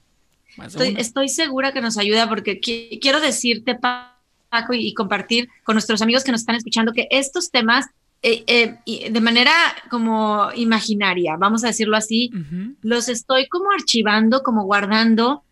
Estoy, 0.99 1.29
segura 1.29 1.73
que 1.73 1.81
nos 1.81 1.97
ayuda 1.97 2.29
porque 2.29 2.61
quiero 2.61 3.21
decirte, 3.21 3.75
Paco, 3.75 4.75
y, 4.75 4.93
compartir 4.93 5.49
con 5.65 5.75
nuestros 5.75 6.03
amigos 6.03 6.25
que 6.25 6.33
nos 6.33 6.43
están 6.43 6.57
escuchando 6.57 6.93
que 6.93 7.09
estos 7.11 7.51
temas, 7.51 7.87
eh, 8.23 8.45
eh, 8.87 9.11
de 9.11 9.21
manera 9.21 9.53
como 9.91 10.51
imaginaria, 10.55 11.37
vamos 11.37 11.65
a 11.65 11.69
decirlo 11.69 11.97
así, 11.97 12.31
los 12.81 13.09
estoy 13.09 13.49
como 13.49 13.73
archivando, 13.73 14.43
como 14.43 14.65
guardando, 14.65 15.43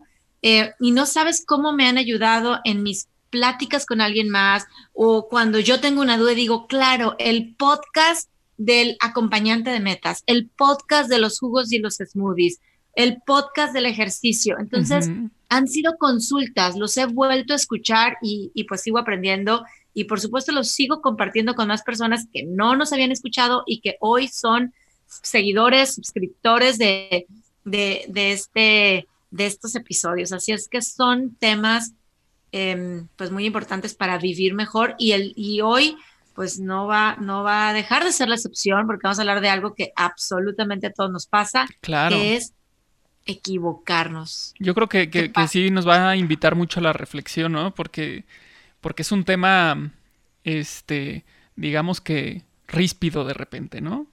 eh, 0.43 0.73
y 0.79 0.93
no 0.93 1.05
sabes 1.07 1.45
cómo 1.45 1.73
me 1.73 1.89
han 1.89 1.99
ayudado 1.99 2.61
en 2.65 2.83
mis 2.83 3.09
pláticas 3.29 3.87
con 3.87 4.01
alguien 4.01 4.29
más 4.29 4.67
o 4.93 5.29
cuando 5.29 5.59
yo 5.59 5.81
tengo 5.81 6.01
una 6.01 6.17
duda 6.17 6.33
digo, 6.33 6.67
claro, 6.67 7.17
el 7.19 7.55
podcast 7.57 8.31
del 8.57 8.97
acompañante 9.01 9.71
de 9.71 9.81
metas, 9.81 10.23
el 10.27 10.49
podcast 10.49 11.11
de 11.11 11.19
los 11.19 11.39
jugos 11.39 11.73
y 11.73 11.79
los 11.79 11.97
smoothies, 11.97 12.61
el 12.95 13.23
podcast 13.25 13.73
del 13.73 13.87
ejercicio. 13.87 14.59
Entonces, 14.59 15.11
han 15.49 15.69
sido 15.69 15.97
consultas, 15.99 16.77
los 16.77 16.97
he 16.97 17.07
vuelto 17.07 17.53
a 17.53 17.57
escuchar 17.57 18.19
y, 18.23 18.65
pues 18.69 18.83
sigo 18.83 18.99
aprendiendo 18.99 19.65
y 20.01 20.05
por 20.05 20.19
supuesto 20.19 20.51
los 20.53 20.71
sigo 20.71 21.03
compartiendo 21.03 21.55
con 21.55 21.69
más 21.69 21.83
personas 21.83 22.27
que 22.33 22.45
no 22.45 22.75
nos 22.75 22.91
habían 22.95 23.13
escuchado 23.13 23.65
y 23.67 23.83
que 23.83 23.97
hoy 24.01 24.29
son 24.29 24.73
seguidores, 25.07 25.95
suscriptores 25.95 26.79
de, 26.79 27.27
de, 27.65 28.33
este, 28.33 29.07
de 29.31 29.47
estos 29.47 29.75
episodios. 29.75 30.33
Así 30.33 30.53
es 30.53 30.69
que 30.69 30.81
son 30.81 31.35
temas 31.35 31.93
em, 32.51 33.09
pues 33.17 33.31
muy 33.31 33.45
importantes 33.45 33.95
para 33.95 34.17
vivir 34.17 34.55
mejor 34.55 34.95
y, 34.97 35.13
el, 35.13 35.35
y 35.37 35.61
hoy 35.61 35.99
pues 36.35 36.59
no 36.59 36.87
va, 36.87 37.17
no 37.21 37.43
va 37.43 37.69
a 37.69 37.75
dejar 37.75 38.03
de 38.03 38.13
ser 38.13 38.31
la 38.31 38.37
excepción 38.37 38.87
porque 38.87 39.03
vamos 39.03 39.19
a 39.19 39.23
hablar 39.23 39.43
de 39.43 39.51
algo 39.51 39.75
que 39.75 39.93
absolutamente 39.97 40.87
a 40.87 40.93
todos 40.95 41.11
nos 41.11 41.27
pasa, 41.27 41.67
claro. 41.83 42.17
que 42.17 42.37
es 42.37 42.55
equivocarnos. 43.27 44.55
Yo 44.59 44.75
creo 44.75 44.89
que, 44.89 45.11
que, 45.11 45.31
sí 45.47 45.71
nos 45.71 45.87
va 45.87 46.09
a 46.09 46.17
invitar 46.17 46.55
mucho 46.55 46.81
a 46.81 46.85
la 46.85 46.95
reflexión, 46.95 47.53
¿no? 47.53 47.75
Porque, 47.75 48.25
porque 48.81 49.03
es 49.03 49.13
un 49.13 49.25
tema, 49.25 49.93
este, 50.45 51.25
digamos 51.57 52.01
que 52.01 52.45
ríspido 52.67 53.25
de 53.25 53.35
repente, 53.35 53.81
¿no? 53.81 54.07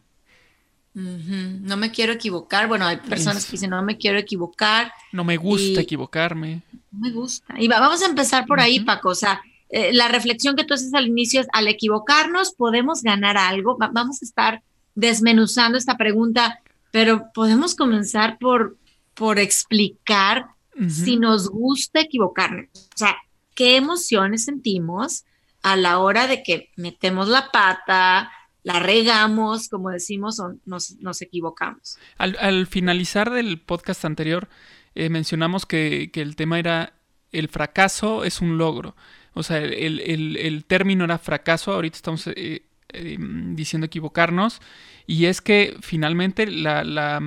No 0.94 1.78
me 1.78 1.92
quiero 1.92 2.14
equivocar. 2.14 2.68
Bueno, 2.68 2.88
hay 2.88 2.98
personas 2.98 3.46
que 3.46 3.52
dicen, 3.52 3.70
no 3.70 3.84
me 3.84 3.98
quiero 3.98 4.18
equivocar. 4.18 4.92
No 5.12 5.24
me 5.24 5.38
gusta 5.38 5.80
equivocarme. 5.80 6.64
No 6.92 7.00
me 7.00 7.12
gusta. 7.12 7.54
Y 7.60 7.68
vamos 7.68 8.02
a 8.02 8.08
empezar 8.08 8.48
por 8.48 8.60
ahí, 8.60 8.80
Paco. 8.80 9.10
O 9.10 9.16
sea, 9.16 9.40
eh, 9.70 9.94
la 9.94 10.08
reflexión 10.08 10.56
que 10.56 10.64
tú 10.64 10.74
haces 10.74 10.96
al 10.96 11.06
inicio 11.06 11.42
es, 11.42 11.48
al 11.54 11.68
equivocarnos, 11.68 12.54
¿podemos 12.54 13.04
ganar 13.04 13.38
algo? 13.38 13.78
vamos 13.78 14.24
a 14.24 14.26
estar 14.26 14.64
desmenuzando 14.96 15.78
esta 15.78 15.98
pregunta, 15.98 16.62
pero 16.90 17.32
podemos 17.32 17.76
comenzar 17.76 18.40
por, 18.40 18.78
por 19.14 19.38
explicar 19.38 20.48
si 20.90 21.18
nos 21.18 21.50
gusta 21.50 22.02
equivocarnos. 22.02 22.70
O 22.74 22.98
sea, 22.98 23.18
qué 23.58 23.76
emociones 23.76 24.46
sentimos 24.46 25.26
a 25.64 25.76
la 25.76 25.98
hora 25.98 26.28
de 26.28 26.44
que 26.44 26.70
metemos 26.76 27.28
la 27.28 27.50
pata, 27.52 28.32
la 28.62 28.80
regamos, 28.80 29.68
como 29.68 29.90
decimos, 29.90 30.40
o 30.40 30.54
nos, 30.66 31.22
equivocamos. 31.24 31.98
Al, 32.20 32.68
finalizar 32.68 33.32
del 33.32 33.60
podcast 33.60 34.06
anterior, 34.06 34.48
eh, 34.94 35.10
mencionamos 35.10 35.66
que, 35.66 36.12
el 36.14 36.36
tema 36.36 36.60
era 36.60 36.94
el 37.32 37.50
fracaso 37.50 38.24
es 38.24 38.42
un 38.42 38.60
logro. 38.60 38.96
O 39.34 39.42
sea, 39.42 39.58
el, 39.58 40.64
término 40.68 41.04
era 41.04 41.18
fracaso, 41.18 41.74
ahorita 41.74 41.96
estamos 41.96 42.28
eh, 42.28 42.64
eh, 42.90 43.18
diciendo 43.20 43.88
equivocarnos, 43.88 44.62
y 45.08 45.26
es 45.26 45.42
que 45.42 45.76
finalmente 45.82 46.46
la, 46.46 47.20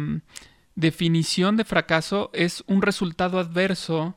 definición 0.76 1.56
de 1.56 1.64
fracaso 1.64 2.30
es 2.32 2.62
un 2.68 2.80
resultado 2.80 3.38
adverso 3.38 4.16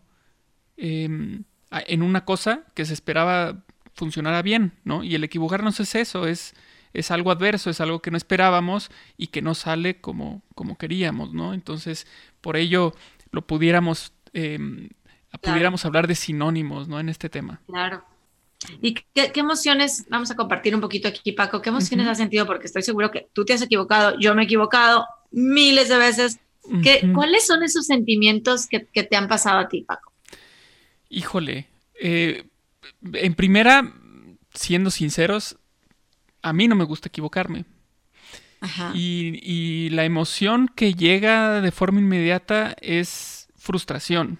em, 0.77 1.43
en 1.87 2.01
una 2.01 2.25
cosa 2.25 2.63
que 2.73 2.85
se 2.85 2.93
esperaba 2.93 3.63
funcionara 3.93 4.41
bien, 4.41 4.73
¿no? 4.83 5.03
Y 5.03 5.15
el 5.15 5.23
equivocarnos 5.23 5.79
es 5.79 5.95
eso, 5.95 6.27
es, 6.27 6.53
es 6.93 7.11
algo 7.11 7.31
adverso, 7.31 7.69
es 7.69 7.81
algo 7.81 8.01
que 8.01 8.11
no 8.11 8.17
esperábamos 8.17 8.89
y 9.17 9.27
que 9.27 9.41
no 9.41 9.55
sale 9.55 10.01
como, 10.01 10.41
como 10.55 10.77
queríamos, 10.77 11.33
¿no? 11.33 11.53
Entonces, 11.53 12.07
por 12.41 12.57
ello 12.57 12.93
lo 13.31 13.45
pudiéramos, 13.45 14.13
em, 14.33 14.89
pudiéramos 15.41 15.85
hablar 15.85 16.07
de 16.07 16.15
sinónimos, 16.15 16.87
¿no? 16.87 16.99
En 16.99 17.09
este 17.09 17.29
tema. 17.29 17.61
Claro. 17.67 18.03
¿Y 18.81 18.93
qué, 18.93 19.31
emociones, 19.35 20.05
vamos 20.09 20.31
a 20.31 20.35
compartir 20.35 20.73
un 20.73 20.81
poquito 20.81 21.07
aquí, 21.07 21.33
Paco, 21.33 21.61
qué 21.61 21.69
emociones 21.69 22.07
has 22.07 22.17
sentido? 22.17 22.45
Porque 22.45 22.67
estoy 22.67 22.81
seguro 22.81 23.11
que 23.11 23.27
tú 23.33 23.43
te 23.43 23.53
has 23.53 23.61
equivocado, 23.61 24.17
yo 24.19 24.33
me 24.35 24.43
he 24.43 24.45
equivocado 24.45 25.05
miles 25.31 25.89
de 25.89 25.97
veces, 25.97 26.39
¿Cuáles 27.13 27.45
son 27.45 27.61
esos 27.63 27.85
sentimientos 27.85 28.67
que, 28.67 28.79
te 28.79 29.15
han 29.15 29.27
pasado 29.27 29.59
a 29.59 29.67
ti, 29.67 29.81
Paco? 29.81 30.12
Híjole, 31.13 31.67
eh, 32.01 32.43
en 33.13 33.35
primera, 33.35 33.93
siendo 34.55 34.89
sinceros, 34.89 35.57
a 36.41 36.53
mí 36.53 36.67
no 36.67 36.75
me 36.75 36.85
gusta 36.85 37.09
equivocarme. 37.09 37.65
Y, 38.95 39.89
la 39.91 40.05
emoción 40.05 40.71
que 40.73 40.93
llega 40.95 41.61
de 41.61 41.71
forma 41.71 41.99
inmediata 41.99 42.75
es 42.81 43.47
frustración. 43.55 44.39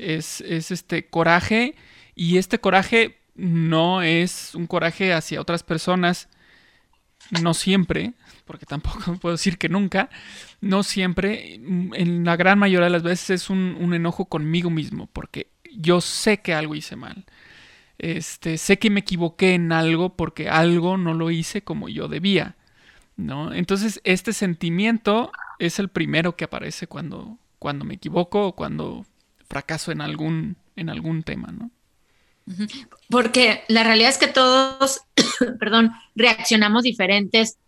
Es, 0.00 0.42
es 0.42 0.70
este 0.70 1.08
coraje. 1.08 1.74
Y 2.14 2.36
este 2.36 2.60
coraje 2.60 3.18
no 3.34 4.02
es 4.02 4.54
un 4.54 4.68
coraje 4.68 5.12
hacia 5.12 5.40
otras 5.40 5.64
personas, 5.64 6.28
no 7.42 7.52
siempre, 7.52 8.12
porque 8.48 8.66
tampoco 8.66 9.14
puedo 9.20 9.36
decir 9.36 9.58
que 9.58 9.68
nunca, 9.68 10.08
no 10.60 10.82
siempre, 10.82 11.54
en 11.54 12.24
la 12.24 12.34
gran 12.36 12.58
mayoría 12.58 12.86
de 12.86 12.90
las 12.90 13.04
veces 13.04 13.42
es 13.42 13.50
un, 13.50 13.94
enojo 13.94 14.24
conmigo 14.24 14.70
mismo, 14.70 15.06
porque 15.12 15.50
yo 15.72 16.00
sé 16.00 16.40
que 16.40 16.54
algo 16.54 16.74
hice 16.74 16.96
mal. 16.96 17.26
Este, 17.98 18.58
sé 18.58 18.78
que 18.78 18.90
me 18.90 19.00
equivoqué 19.00 19.54
en 19.54 19.70
algo 19.70 20.16
porque 20.16 20.48
algo 20.48 20.96
no 20.96 21.14
lo 21.14 21.30
hice 21.30 21.62
como 21.62 21.88
yo 21.88 22.08
debía, 22.08 22.56
¿no? 23.16 23.52
Entonces, 23.52 24.00
este 24.04 24.32
sentimiento 24.32 25.30
es 25.58 25.78
el 25.78 25.88
primero 25.88 26.34
que 26.36 26.44
aparece 26.44 26.86
cuando, 26.86 27.36
cuando 27.58 27.84
me 27.84 27.94
equivoco 27.94 28.46
o 28.46 28.56
cuando 28.56 29.04
fracaso 29.48 29.92
en 29.92 30.00
algún, 30.00 30.56
en 30.74 30.88
algún 30.88 31.22
tema, 31.22 31.48
¿no? 31.52 31.70
Porque 33.10 33.62
la 33.68 33.84
realidad 33.84 34.08
es 34.08 34.16
que 34.16 34.28
todos, 34.28 35.02
perdón, 35.60 35.92
reaccionamos 36.14 36.82
diferentes 36.82 37.58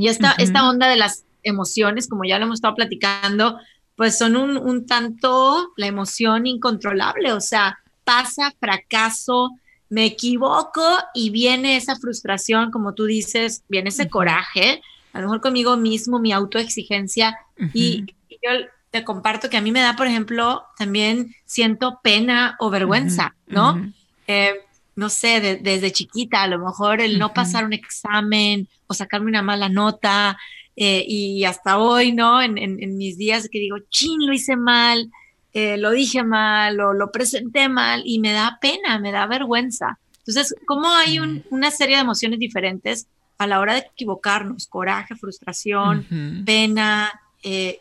y 0.00 0.08
esta, 0.08 0.32
esta 0.38 0.66
onda 0.66 0.88
de 0.88 0.96
las 0.96 1.24
emociones, 1.42 2.08
como 2.08 2.24
ya 2.24 2.38
lo 2.38 2.46
hemos 2.46 2.56
estado 2.56 2.74
platicando, 2.74 3.58
pues 3.96 4.16
son 4.16 4.34
un, 4.34 4.56
un 4.56 4.86
tanto 4.86 5.72
la 5.76 5.86
emoción 5.86 6.46
incontrolable, 6.46 7.32
o 7.32 7.40
sea, 7.40 7.78
pasa, 8.02 8.54
fracaso, 8.58 9.50
me 9.90 10.06
equivoco 10.06 10.82
y 11.12 11.28
viene 11.28 11.76
esa 11.76 11.96
frustración, 11.96 12.70
como 12.70 12.94
tú 12.94 13.04
dices, 13.04 13.62
viene 13.68 13.90
ese 13.90 14.08
coraje, 14.08 14.80
a 15.12 15.20
lo 15.20 15.26
mejor 15.26 15.42
conmigo 15.42 15.76
mismo, 15.76 16.18
mi 16.18 16.32
autoexigencia, 16.32 17.36
y 17.74 18.06
yo 18.30 18.50
te 18.90 19.04
comparto 19.04 19.50
que 19.50 19.58
a 19.58 19.60
mí 19.60 19.70
me 19.70 19.82
da, 19.82 19.96
por 19.96 20.06
ejemplo, 20.06 20.64
también 20.78 21.34
siento 21.44 22.00
pena 22.02 22.56
o 22.58 22.70
vergüenza, 22.70 23.34
¿no? 23.46 23.92
Eh, 24.26 24.54
no 25.00 25.08
sé, 25.08 25.58
desde 25.62 25.92
chiquita, 25.92 26.42
a 26.42 26.46
lo 26.46 26.58
mejor 26.58 27.00
el 27.00 27.18
no 27.18 27.32
pasar 27.32 27.64
un 27.64 27.72
examen 27.72 28.68
o 28.86 28.92
sacarme 28.92 29.30
una 29.30 29.40
mala 29.40 29.70
nota, 29.70 30.36
eh, 30.76 31.02
y 31.08 31.42
hasta 31.44 31.78
hoy, 31.78 32.12
¿no? 32.12 32.42
En, 32.42 32.58
en, 32.58 32.98
mis 32.98 33.16
días 33.16 33.48
que 33.50 33.58
digo, 33.58 33.78
chin, 33.88 34.26
lo 34.26 34.34
hice 34.34 34.56
mal, 34.56 35.10
eh, 35.54 35.78
lo 35.78 35.90
dije 35.90 36.22
mal 36.22 36.78
o 36.80 36.92
lo 36.92 37.10
presenté 37.10 37.70
mal, 37.70 38.02
y 38.04 38.18
me 38.18 38.32
da 38.32 38.58
pena, 38.60 38.98
me 38.98 39.10
da 39.10 39.26
vergüenza. 39.26 39.98
Entonces, 40.18 40.54
¿cómo 40.66 40.86
hay 40.88 41.18
una 41.18 41.70
serie 41.70 41.96
de 41.96 42.02
emociones 42.02 42.38
diferentes 42.38 43.06
a 43.38 43.46
la 43.46 43.58
hora 43.58 43.72
de 43.72 43.86
equivocarnos? 43.94 44.66
Coraje, 44.66 45.16
frustración, 45.16 46.44
pena, 46.44 47.10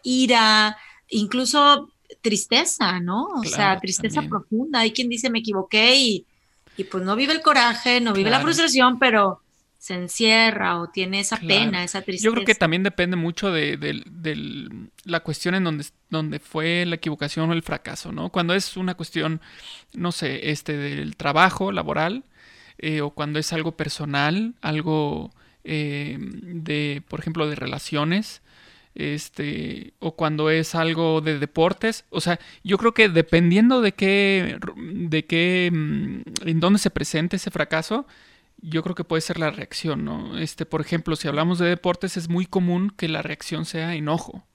ira, 0.03 0.77
incluso 1.09 1.89
tristeza, 2.21 3.01
¿no? 3.01 3.25
O 3.25 3.43
sea, 3.43 3.77
tristeza 3.77 4.21
profunda. 4.21 4.79
Hay 4.79 4.91
quien 4.91 5.09
dice 5.09 5.29
me 5.29 5.39
equivoqué 5.39 5.95
y, 5.97 6.25
y 6.79 6.85
pues 6.85 7.03
no 7.03 7.17
vive 7.17 7.33
el 7.33 7.41
coraje, 7.41 7.99
no 7.99 8.13
vive 8.13 8.29
la 8.29 8.39
frustración, 8.39 8.99
pero 8.99 9.41
se 9.77 9.95
encierra 9.95 10.79
o 10.79 10.87
tiene 10.87 11.19
esa 11.19 11.37
pena, 11.37 11.83
esa 11.83 12.01
tristeza. 12.01 12.25
Yo 12.25 12.33
creo 12.33 12.45
que 12.45 12.55
también 12.55 12.83
depende 12.83 13.17
mucho 13.17 13.51
de, 13.51 14.01
la 15.03 15.19
cuestión 15.19 15.55
en 15.55 15.65
donde, 15.65 15.85
donde 16.09 16.39
fue 16.39 16.85
la 16.85 16.95
equivocación 16.95 17.49
o 17.49 17.53
el 17.53 17.63
fracaso, 17.63 18.13
¿no? 18.13 18.29
Cuando 18.29 18.53
es 18.53 18.77
una 18.77 18.95
cuestión, 18.95 19.41
no 19.93 20.13
sé, 20.13 20.51
este 20.51 20.77
del 20.77 21.17
trabajo 21.17 21.73
laboral 21.73 22.23
eh, 22.77 23.01
o 23.01 23.09
cuando 23.09 23.39
es 23.39 23.51
algo 23.51 23.73
personal, 23.73 24.53
algo 24.61 25.31
eh, 25.65 26.17
de, 26.17 27.03
por 27.09 27.19
ejemplo, 27.19 27.49
de 27.49 27.55
relaciones, 27.55 28.41
este, 28.99 29.93
o 29.99 30.15
cuando 30.17 30.49
es 30.49 30.75
algo 30.75 31.21
de 31.21 31.39
deportes. 31.39 32.03
O 32.09 32.19
sea, 32.19 32.37
yo 32.65 32.77
creo 32.77 32.93
que 32.93 33.07
dependiendo 33.07 33.81
de 33.81 33.93
qué, 33.93 34.59
de 34.75 35.25
qué, 35.25 35.69
mm, 35.71 36.47
en 36.47 36.59
dónde 36.59 36.79
se 36.79 36.89
presente 36.89 37.37
ese 37.37 37.49
fracaso, 37.49 38.05
yo 38.61 38.83
creo 38.83 38.95
que 38.95 39.05
puede 39.05 39.21
ser 39.21 39.39
la 39.39 39.51
reacción, 39.51 40.03
¿no? 40.03 40.37
Este, 40.37 40.65
por 40.65 40.81
ejemplo, 40.81 41.15
si 41.15 41.29
hablamos 41.29 41.59
de 41.59 41.69
deportes, 41.69 42.17
es 42.17 42.27
muy 42.27 42.45
común 42.45 42.91
que 42.95 43.07
la 43.07 43.21
reacción 43.21 43.63
sea 43.63 43.95
enojo, 43.95 44.45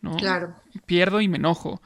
¿no? 0.00 0.16
Claro. 0.16 0.56
Pierdo 0.86 1.20
y 1.20 1.28
me 1.28 1.36
enojo. 1.36 1.80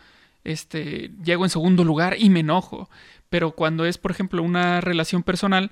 Este, 0.44 1.10
llego 1.22 1.44
en 1.44 1.50
segundo 1.50 1.84
lugar 1.84 2.16
y 2.18 2.30
me 2.30 2.40
enojo. 2.40 2.88
Pero 3.28 3.52
cuando 3.52 3.84
es, 3.84 3.98
por 3.98 4.12
ejemplo, 4.12 4.42
una 4.42 4.80
relación 4.80 5.22
personal, 5.22 5.70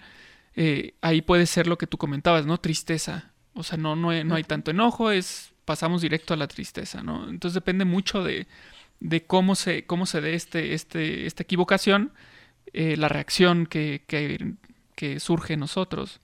eh, 0.54 0.94
ahí 1.00 1.22
puede 1.22 1.46
ser 1.46 1.66
lo 1.66 1.78
que 1.78 1.86
tú 1.86 1.96
comentabas, 1.96 2.44
¿no? 2.44 2.58
Tristeza. 2.58 3.32
O 3.54 3.62
sea, 3.62 3.78
no, 3.78 3.96
no, 3.96 4.12
no 4.24 4.34
hay 4.34 4.44
tanto 4.44 4.70
enojo, 4.70 5.10
es 5.10 5.55
pasamos 5.66 6.00
directo 6.00 6.32
a 6.32 6.38
la 6.38 6.48
tristeza, 6.48 7.02
¿no? 7.02 7.28
Entonces 7.28 7.54
depende 7.54 7.84
mucho 7.84 8.24
de, 8.24 8.46
cómo 9.26 9.54
se, 9.54 9.84
cómo 9.84 10.06
se 10.06 10.22
dé 10.22 10.34
este, 10.34 10.72
este, 10.72 11.26
esta 11.26 11.42
equivocación, 11.42 12.12
eh, 12.72 12.96
la 12.96 13.08
reacción 13.08 13.66
que, 13.66 14.02
que, 14.06 15.20
surge 15.20 15.54
en 15.54 15.60
nosotros. 15.60 16.20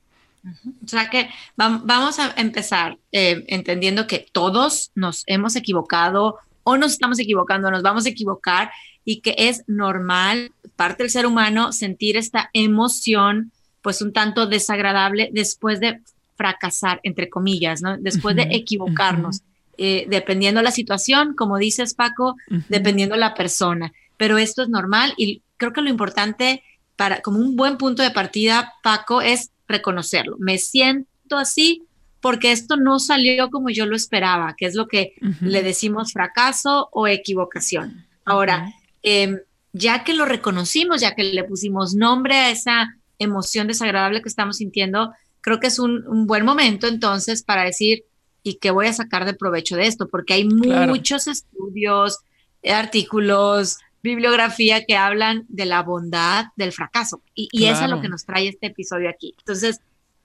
O 0.84 0.88
sea 0.88 1.10
que 1.10 1.28
vamos 1.56 2.18
a 2.18 2.32
empezar 2.36 2.98
eh, 3.12 3.44
entendiendo 3.48 4.06
que 4.06 4.26
todos 4.32 4.90
nos 4.94 5.24
hemos 5.26 5.54
equivocado 5.56 6.38
o 6.64 6.76
nos 6.76 6.92
estamos 6.92 7.18
equivocando, 7.18 7.70
nos 7.70 7.82
vamos 7.82 8.06
a 8.06 8.08
equivocar 8.08 8.70
y 9.04 9.20
que 9.20 9.34
es 9.36 9.64
normal, 9.66 10.52
parte 10.76 11.02
del 11.02 11.10
ser 11.10 11.26
humano, 11.26 11.72
sentir 11.72 12.16
esta 12.16 12.50
emoción 12.54 13.52
pues 13.82 14.00
un 14.00 14.12
tanto 14.12 14.46
desagradable 14.46 15.28
después 15.32 15.80
de 15.80 16.00
fracasar, 16.42 16.98
entre 17.04 17.28
comillas, 17.30 17.82
¿no? 17.82 17.96
Después 17.98 18.34
de 18.34 18.48
equivocarnos, 18.50 19.42
eh, 19.78 20.06
dependiendo 20.08 20.60
la 20.60 20.72
situación, 20.72 21.34
como 21.34 21.56
dices 21.56 21.94
Paco, 21.94 22.34
dependiendo 22.68 23.16
la 23.16 23.34
persona. 23.34 23.92
Pero 24.16 24.38
esto 24.38 24.62
es 24.62 24.68
normal 24.68 25.14
y 25.16 25.40
creo 25.56 25.72
que 25.72 25.82
lo 25.82 25.88
importante 25.88 26.64
para, 26.96 27.20
como 27.20 27.38
un 27.38 27.54
buen 27.54 27.76
punto 27.76 28.02
de 28.02 28.10
partida, 28.10 28.74
Paco, 28.82 29.22
es 29.22 29.50
reconocerlo. 29.68 30.36
Me 30.40 30.58
siento 30.58 31.36
así 31.36 31.84
porque 32.20 32.50
esto 32.50 32.76
no 32.76 32.98
salió 32.98 33.50
como 33.50 33.70
yo 33.70 33.86
lo 33.86 33.94
esperaba, 33.94 34.54
que 34.56 34.66
es 34.66 34.74
lo 34.74 34.88
que 34.88 35.14
le 35.40 35.62
decimos 35.62 36.12
fracaso 36.12 36.88
o 36.90 37.06
equivocación. 37.06 38.04
Ahora, 38.24 38.72
em, 39.04 39.38
ya 39.72 40.02
que 40.02 40.12
lo 40.12 40.24
reconocimos, 40.24 41.00
ya 41.00 41.14
que 41.14 41.22
le 41.22 41.44
pusimos 41.44 41.94
nombre 41.94 42.36
a 42.36 42.50
esa 42.50 42.96
emoción 43.18 43.68
desagradable 43.68 44.22
que 44.22 44.28
estamos 44.28 44.56
sintiendo, 44.56 45.12
creo 45.42 45.60
que 45.60 45.66
es 45.66 45.78
un, 45.78 46.26
buen 46.26 46.44
momento 46.44 46.86
entonces 46.86 47.42
para 47.42 47.64
decir, 47.64 48.04
¿y 48.42 48.54
qué 48.54 48.70
voy 48.70 48.86
a 48.86 48.92
sacar 48.92 49.26
de 49.26 49.34
provecho 49.34 49.76
de 49.76 49.86
esto? 49.86 50.08
Porque 50.08 50.34
hay 50.34 50.44
muchos 50.44 51.26
estudios, 51.26 52.20
artículos, 52.64 53.78
bibliografía 54.02 54.84
que 54.84 54.96
hablan 54.96 55.44
de 55.48 55.66
la 55.66 55.82
bondad 55.82 56.46
del 56.56 56.72
fracaso. 56.72 57.22
Y, 57.34 57.66
eso 57.66 57.84
es 57.84 57.90
lo 57.90 58.00
que 58.00 58.08
nos 58.08 58.24
trae 58.24 58.48
este 58.48 58.68
episodio 58.68 59.10
aquí. 59.10 59.34
Entonces, 59.38 59.80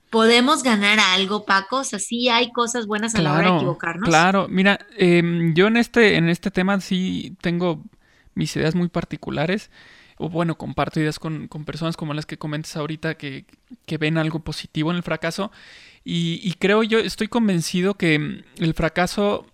¿podemos 0.09 0.63
ganar 0.63 0.99
algo, 0.99 1.45
Paco? 1.45 1.77
O 1.77 1.83
sea, 1.83 1.99
sí 1.99 2.29
hay 2.29 2.51
cosas 2.51 2.87
buenas 2.87 3.13
a 3.15 3.21
la 3.21 3.33
hora 3.33 3.51
de 3.51 3.57
equivocarnos. 3.57 4.07
Claro, 4.07 4.47
mira, 4.49 4.79
em, 4.97 5.53
yo 5.53 5.67
en 5.67 5.77
este, 5.77 6.15
en 6.15 6.29
este 6.29 6.51
tema 6.51 6.79
sí 6.79 7.35
tengo 7.41 7.83
mis 8.33 8.55
ideas 8.55 8.75
muy 8.75 8.87
particulares 8.87 9.69
o 10.17 10.29
bueno, 10.29 10.57
comparto 10.57 10.99
ideas 10.99 11.19
con, 11.19 11.47
personas 11.65 11.95
como 11.95 12.13
las 12.13 12.25
que 12.25 12.37
comentas 12.37 12.75
ahorita 12.75 13.15
que, 13.15 13.45
ven 13.99 14.17
algo 14.17 14.39
positivo 14.39 14.91
en 14.91 14.97
el 14.97 15.03
fracaso. 15.03 15.51
Y, 16.03 16.53
creo 16.59 16.83
yo, 16.83 16.99
estoy 16.99 17.27
convencido 17.27 17.95
que 17.95 18.17
mm, 18.17 18.63
el 18.63 18.73
fracaso 18.73 19.45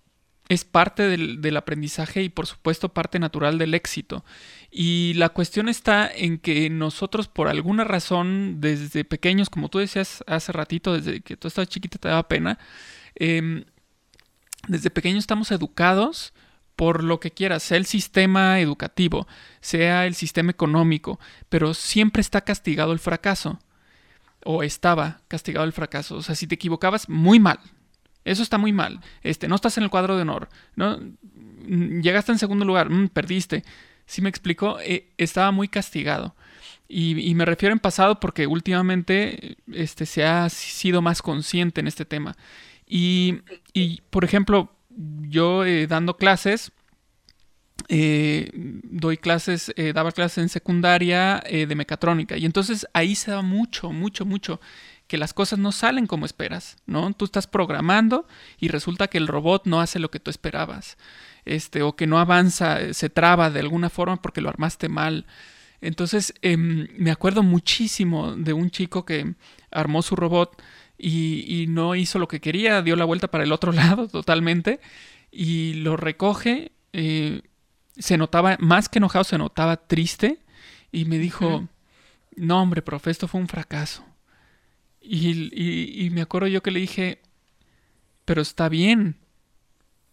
es 0.50 0.66
parte 0.66 1.04
del, 1.04 1.58
aprendizaje 1.58 2.22
y 2.22 2.30
por 2.30 2.48
supuesto 2.48 2.90
parte 2.90 3.20
natural 3.20 3.58
del 3.58 3.74
éxito. 3.74 4.24
Y 4.72 5.14
la 5.16 5.30
cuestión 5.30 5.68
está 5.68 6.10
en 6.14 6.38
que 6.38 6.70
nosotros 6.70 7.28
por 7.28 7.48
alguna 7.48 7.84
razón 7.84 8.62
desde 8.62 9.04
pequeños, 9.04 9.50
como 9.50 9.70
tú 9.70 9.80
decías 9.80 10.24
hace 10.28 10.52
ratito, 10.52 10.94
desde 10.94 11.22
que 11.22 11.38
tú 11.38 11.48
estabas 11.48 11.70
chiquita 11.70 11.98
te 11.98 12.08
daba 12.08 12.28
pena, 12.28 12.60
em, 13.16 13.66
desde 14.68 14.90
pequeños 14.90 15.20
estamos 15.24 15.52
educados 15.52 16.34
por 16.76 17.04
lo 17.04 17.20
que 17.20 17.32
quieras, 17.32 17.64
sea 17.64 17.78
el 17.78 17.86
sistema 17.86 18.60
educativo, 18.60 19.28
sea 19.62 20.06
el 20.06 20.16
sistema 20.16 20.52
económico, 20.52 21.20
pero 21.50 21.74
siempre 21.74 22.22
está 22.22 22.42
castigado 22.42 22.94
el 22.94 23.00
fracaso. 23.00 23.60
O 24.46 24.64
estaba 24.64 25.22
castigado 25.30 25.66
el 25.66 25.72
fracaso. 25.72 26.18
O 26.18 26.22
sea, 26.22 26.36
si 26.36 26.48
te 26.48 26.56
equivocabas, 26.56 27.08
muy 27.08 27.40
mal. 27.40 27.60
Eso 28.26 28.44
está 28.44 28.58
muy 28.58 28.74
mal. 28.74 29.00
Este, 29.22 29.48
no 29.48 29.56
estás 29.56 29.78
en 29.78 29.84
el 29.84 29.90
cuadro 29.90 30.16
de 30.16 30.24
honor. 30.24 30.50
¿no? 30.76 31.00
Llegaste 31.66 32.32
en 32.34 32.40
segundo 32.40 32.66
lugar, 32.66 32.90
mm, 32.90 33.10
perdiste. 33.10 33.64
Si 34.06 34.22
me 34.22 34.30
explico, 34.30 34.80
eh, 34.82 35.14
estaba 35.18 35.52
muy 35.52 35.70
castigado. 35.70 36.36
Y, 36.90 37.34
me 37.36 37.46
refiero 37.46 37.74
en 37.74 37.80
pasado 37.80 38.20
porque 38.20 38.46
últimamente 38.46 39.58
este, 39.72 40.06
se 40.06 40.26
ha 40.26 40.50
sido 40.50 41.02
más 41.02 41.22
consciente 41.22 41.82
en 41.82 41.88
este 41.88 42.06
tema. 42.06 42.36
Y 42.86 43.42
por 44.12 44.26
ejemplo, 44.26 44.74
yo 44.96 45.66
eh, 45.66 45.88
dando 45.88 46.18
clases, 46.18 46.72
eh, 47.90 48.50
doy 48.54 49.18
clases, 49.18 49.74
eh, 49.76 49.94
daba 49.94 50.12
clases 50.12 50.40
en 50.40 50.50
secundaria 50.50 51.44
de 51.50 51.76
mecatrónica 51.76 52.38
y 52.38 52.46
entonces 52.46 52.88
ahí 52.94 53.16
se 53.16 53.32
da 53.32 53.42
mucho, 53.42 53.92
mucho, 53.92 54.26
mucho 54.26 54.62
que 55.08 55.18
las 55.18 55.34
cosas 55.34 55.60
no 55.60 55.72
salen 55.72 56.08
como 56.08 56.26
esperas, 56.26 56.78
¿no? 56.86 57.14
Tú 57.14 57.26
estás 57.26 57.46
programando 57.46 58.26
y 58.58 58.70
resulta 58.70 59.10
que 59.10 59.18
el 59.18 59.28
robot 59.28 59.66
no 59.66 59.82
hace 59.82 60.00
lo 60.00 60.10
que 60.10 60.20
tú 60.20 60.32
esperabas, 60.32 60.98
este, 61.46 61.82
o 61.82 61.96
que 61.96 62.08
no 62.08 62.20
avanza, 62.20 62.94
se 62.94 63.10
traba 63.10 63.50
de 63.50 63.60
alguna 63.60 63.90
forma 63.90 64.22
porque 64.22 64.42
lo 64.42 64.50
armaste 64.50 64.88
mal. 64.88 65.26
Entonces, 65.82 66.34
em, 66.42 66.88
me 66.98 67.12
acuerdo 67.12 67.44
muchísimo 67.44 68.36
de 68.36 68.54
un 68.54 68.72
chico 68.72 69.04
que 69.06 69.36
armó 69.70 70.02
su 70.02 70.16
robot 70.16 70.62
y, 70.98 71.66
no 71.68 71.96
hizo 71.96 72.20
lo 72.20 72.28
que 72.28 72.40
quería, 72.40 72.82
dio 72.82 72.96
la 72.96 73.06
vuelta 73.06 73.30
para 73.30 73.44
el 73.44 73.52
otro 73.52 73.72
lado 73.74 74.08
totalmente 74.08 74.80
y 75.32 75.74
lo 75.76 75.98
recoge. 75.98 76.72
Eh, 76.94 77.42
se 77.98 78.18
notaba, 78.18 78.58
más 78.60 78.90
que 78.90 79.00
enojado, 79.00 79.24
se 79.24 79.38
notaba 79.38 79.78
triste 79.78 80.40
y 80.92 81.06
me 81.06 81.18
dijo, 81.18 81.68
no 82.36 82.62
hombre, 82.62 82.82
profe, 82.82 83.12
esto 83.12 83.28
fue 83.28 83.42
un 83.42 83.48
fracaso. 83.48 84.06
Y, 85.02 86.10
me 86.12 86.22
acuerdo 86.22 86.48
yo 86.48 86.64
que 86.64 86.72
le 86.72 86.80
dije, 86.80 87.22
pero 88.26 88.42
está 88.42 88.70
bien. 88.70 89.18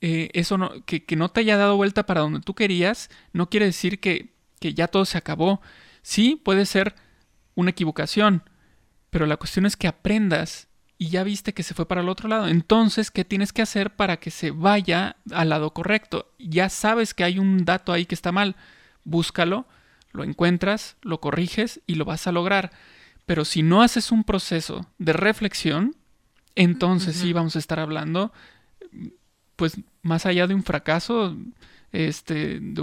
Eh, 0.00 0.30
eso 0.32 0.56
no, 0.56 0.84
que, 0.84 1.04
no 1.14 1.30
te 1.30 1.40
haya 1.40 1.56
dado 1.56 1.76
vuelta 1.76 2.06
para 2.06 2.22
donde 2.22 2.40
tú 2.40 2.54
querías, 2.54 3.10
no 3.34 3.50
quiere 3.50 3.66
decir 3.66 4.00
que, 4.00 4.32
que 4.58 4.74
ya 4.74 4.88
todo 4.88 5.04
se 5.04 5.18
acabó. 5.18 5.60
Sí, 6.02 6.40
puede 6.42 6.66
ser 6.66 6.94
una 7.54 7.70
equivocación, 7.70 8.42
pero 9.10 9.26
la 9.26 9.36
cuestión 9.36 9.66
es 9.66 9.76
que 9.76 9.86
aprendas 9.86 10.69
y 11.00 11.08
ya 11.08 11.24
viste 11.24 11.54
que 11.54 11.62
se 11.62 11.72
fue 11.72 11.88
para 11.88 12.02
el 12.02 12.10
otro 12.10 12.28
lado. 12.28 12.46
Entonces, 12.46 13.10
¿qué 13.10 13.24
tienes 13.24 13.54
que 13.54 13.62
hacer 13.62 13.88
para 13.88 14.18
que 14.18 14.30
se 14.30 14.50
vaya 14.50 15.16
al 15.32 15.48
lado 15.48 15.72
correcto? 15.72 16.30
Ya 16.38 16.68
sabes 16.68 17.14
que 17.14 17.24
hay 17.24 17.38
un 17.38 17.64
dato 17.64 17.94
ahí 17.94 18.04
que 18.04 18.14
está 18.14 18.32
mal. 18.32 18.54
Búscalo, 19.04 19.64
lo 20.12 20.24
encuentras, 20.24 20.98
lo 21.00 21.18
corriges 21.18 21.80
y 21.86 21.94
lo 21.94 22.04
vas 22.04 22.26
a 22.26 22.32
lograr. 22.32 22.72
Pero 23.24 23.46
si 23.46 23.62
no 23.62 23.80
haces 23.80 24.12
un 24.12 24.24
proceso 24.24 24.88
de 24.98 25.14
reflexión, 25.14 25.96
entonces 26.54 27.16
sí 27.16 27.32
vamos 27.32 27.56
a 27.56 27.60
estar 27.60 27.80
hablando, 27.80 28.30
pues 29.56 29.80
más 30.02 30.26
allá 30.26 30.46
de 30.46 30.54
un 30.54 30.64
fracaso, 30.64 31.34
este, 31.92 32.60
de, 32.60 32.82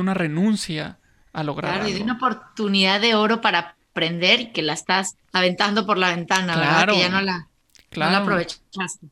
una 0.00 0.14
renuncia 0.14 0.96
a 1.34 1.44
lograr. 1.44 1.74
Claro, 1.74 1.88
y 1.90 1.92
de 1.92 2.02
una 2.02 2.14
oportunidad 2.14 2.98
de 2.98 3.14
oro 3.14 3.42
para 3.42 3.76
aprender 3.90 4.40
y 4.40 4.52
que 4.52 4.62
la 4.62 4.72
estás 4.72 5.18
aventando 5.34 5.84
por 5.84 5.98
la 5.98 6.16
ventana, 6.16 6.56
¿verdad? 6.56 6.88
Que 6.88 7.00
ya 7.00 7.10
no 7.10 7.20
la, 7.20 7.47
claro. 7.90 8.16
aprovechaste. 8.18 9.08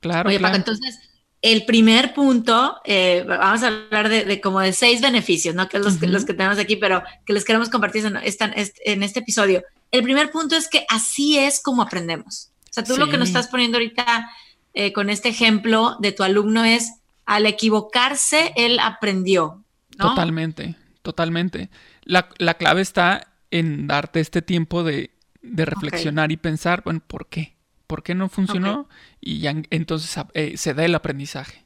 Claro. 0.00 0.28
Oye, 0.28 0.40
Paco, 0.40 0.56
entonces, 0.56 0.98
el 1.42 1.64
primer 1.64 2.14
punto, 2.14 2.76
eh, 2.84 3.24
vamos 3.26 3.62
a 3.62 3.68
hablar 3.68 4.08
de, 4.08 4.40
como 4.40 4.60
de 4.60 4.72
seis 4.72 5.00
beneficios, 5.00 5.54
¿no? 5.54 5.68
Que 5.68 5.78
es 5.78 5.84
los, 5.84 6.00
los, 6.02 6.24
que 6.24 6.34
tenemos 6.34 6.58
aquí, 6.58 6.76
pero 6.76 7.02
que 7.24 7.32
les 7.32 7.44
queremos 7.44 7.68
compartir 7.68 8.04
en, 8.06 8.16
en 8.16 9.02
este 9.02 9.20
episodio. 9.20 9.62
El 9.90 10.02
primer 10.02 10.30
punto 10.30 10.56
es 10.56 10.68
que 10.68 10.84
así 10.88 11.38
es 11.38 11.60
como 11.60 11.82
aprendemos. 11.82 12.50
O 12.70 12.72
sea, 12.72 12.84
tú 12.84 12.96
lo 12.96 13.08
que 13.08 13.16
nos 13.16 13.28
estás 13.28 13.48
poniendo 13.48 13.78
ahorita 13.78 14.30
eh, 14.74 14.92
con 14.92 15.08
este 15.08 15.30
ejemplo 15.30 15.96
de 16.00 16.12
tu 16.12 16.22
alumno 16.22 16.64
es, 16.64 17.00
al 17.24 17.46
equivocarse, 17.46 18.52
él 18.56 18.78
aprendió. 18.78 19.64
Totalmente, 19.96 20.76
totalmente. 21.00 21.70
La, 22.04 22.28
clave 22.58 22.82
está 22.82 23.28
en 23.50 23.86
darte 23.86 24.20
este 24.20 24.42
tiempo 24.42 24.84
de, 24.84 25.12
reflexionar 25.40 26.30
y 26.30 26.36
pensar, 26.36 26.82
bueno, 26.84 27.00
¿por 27.06 27.28
qué? 27.28 27.55
¿Por 27.86 28.02
qué 28.02 28.14
no 28.14 28.28
funcionó? 28.28 28.88
Y 29.20 29.38
ya 29.40 29.54
entonces 29.70 30.24
eh, 30.34 30.56
se 30.56 30.74
da 30.74 30.84
el 30.84 30.94
aprendizaje. 30.94 31.64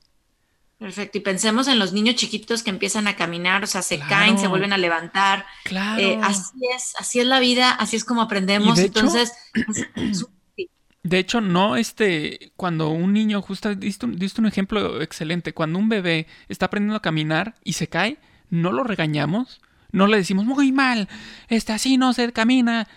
Perfecto. 0.80 1.18
Y 1.18 1.20
pensemos 1.20 1.68
en 1.68 1.78
los 1.78 1.92
niños 1.92 2.14
chiquitos 2.14 2.62
que 2.62 2.70
empiezan 2.70 3.06
a 3.06 3.14
caminar, 3.14 3.62
o 3.62 3.66
sea, 3.66 3.82
se 3.82 3.98
caen, 3.98 4.38
se 4.38 4.46
vuelven 4.46 4.72
a 4.72 4.78
levantar. 4.78 5.44
Claro. 5.64 6.00
Eh, 6.00 6.18
así 6.22 6.56
es, 6.74 6.94
así 6.98 7.20
es 7.20 7.26
la 7.26 7.38
vida, 7.38 7.70
así 7.70 7.96
es 7.96 8.04
como 8.04 8.22
aprendemos. 8.22 8.78
Entonces, 8.78 9.34
de 11.02 11.18
hecho, 11.18 11.42
no, 11.42 11.76
este, 11.76 12.52
cuando 12.56 12.88
un 12.88 13.12
niño, 13.12 13.42
justo 13.42 13.74
diste 13.74 14.06
un, 14.06 14.16
diste 14.16 14.40
un 14.40 14.46
ejemplo 14.46 15.02
excelente, 15.02 15.52
cuando 15.52 15.78
un 15.78 15.90
bebé 15.90 16.26
está 16.48 16.66
aprendiendo 16.66 16.96
a 16.96 17.02
caminar 17.02 17.56
y 17.62 17.74
se 17.74 17.88
cae, 17.88 18.16
no 18.48 18.72
lo 18.72 18.82
regañamos, 18.82 19.60
no 19.92 20.06
le 20.06 20.16
decimos 20.16 20.46
muy 20.46 20.72
mal, 20.72 21.08
este 21.48 21.74
así 21.74 21.98
no 21.98 22.14
se 22.14 22.32
camina. 22.32 22.88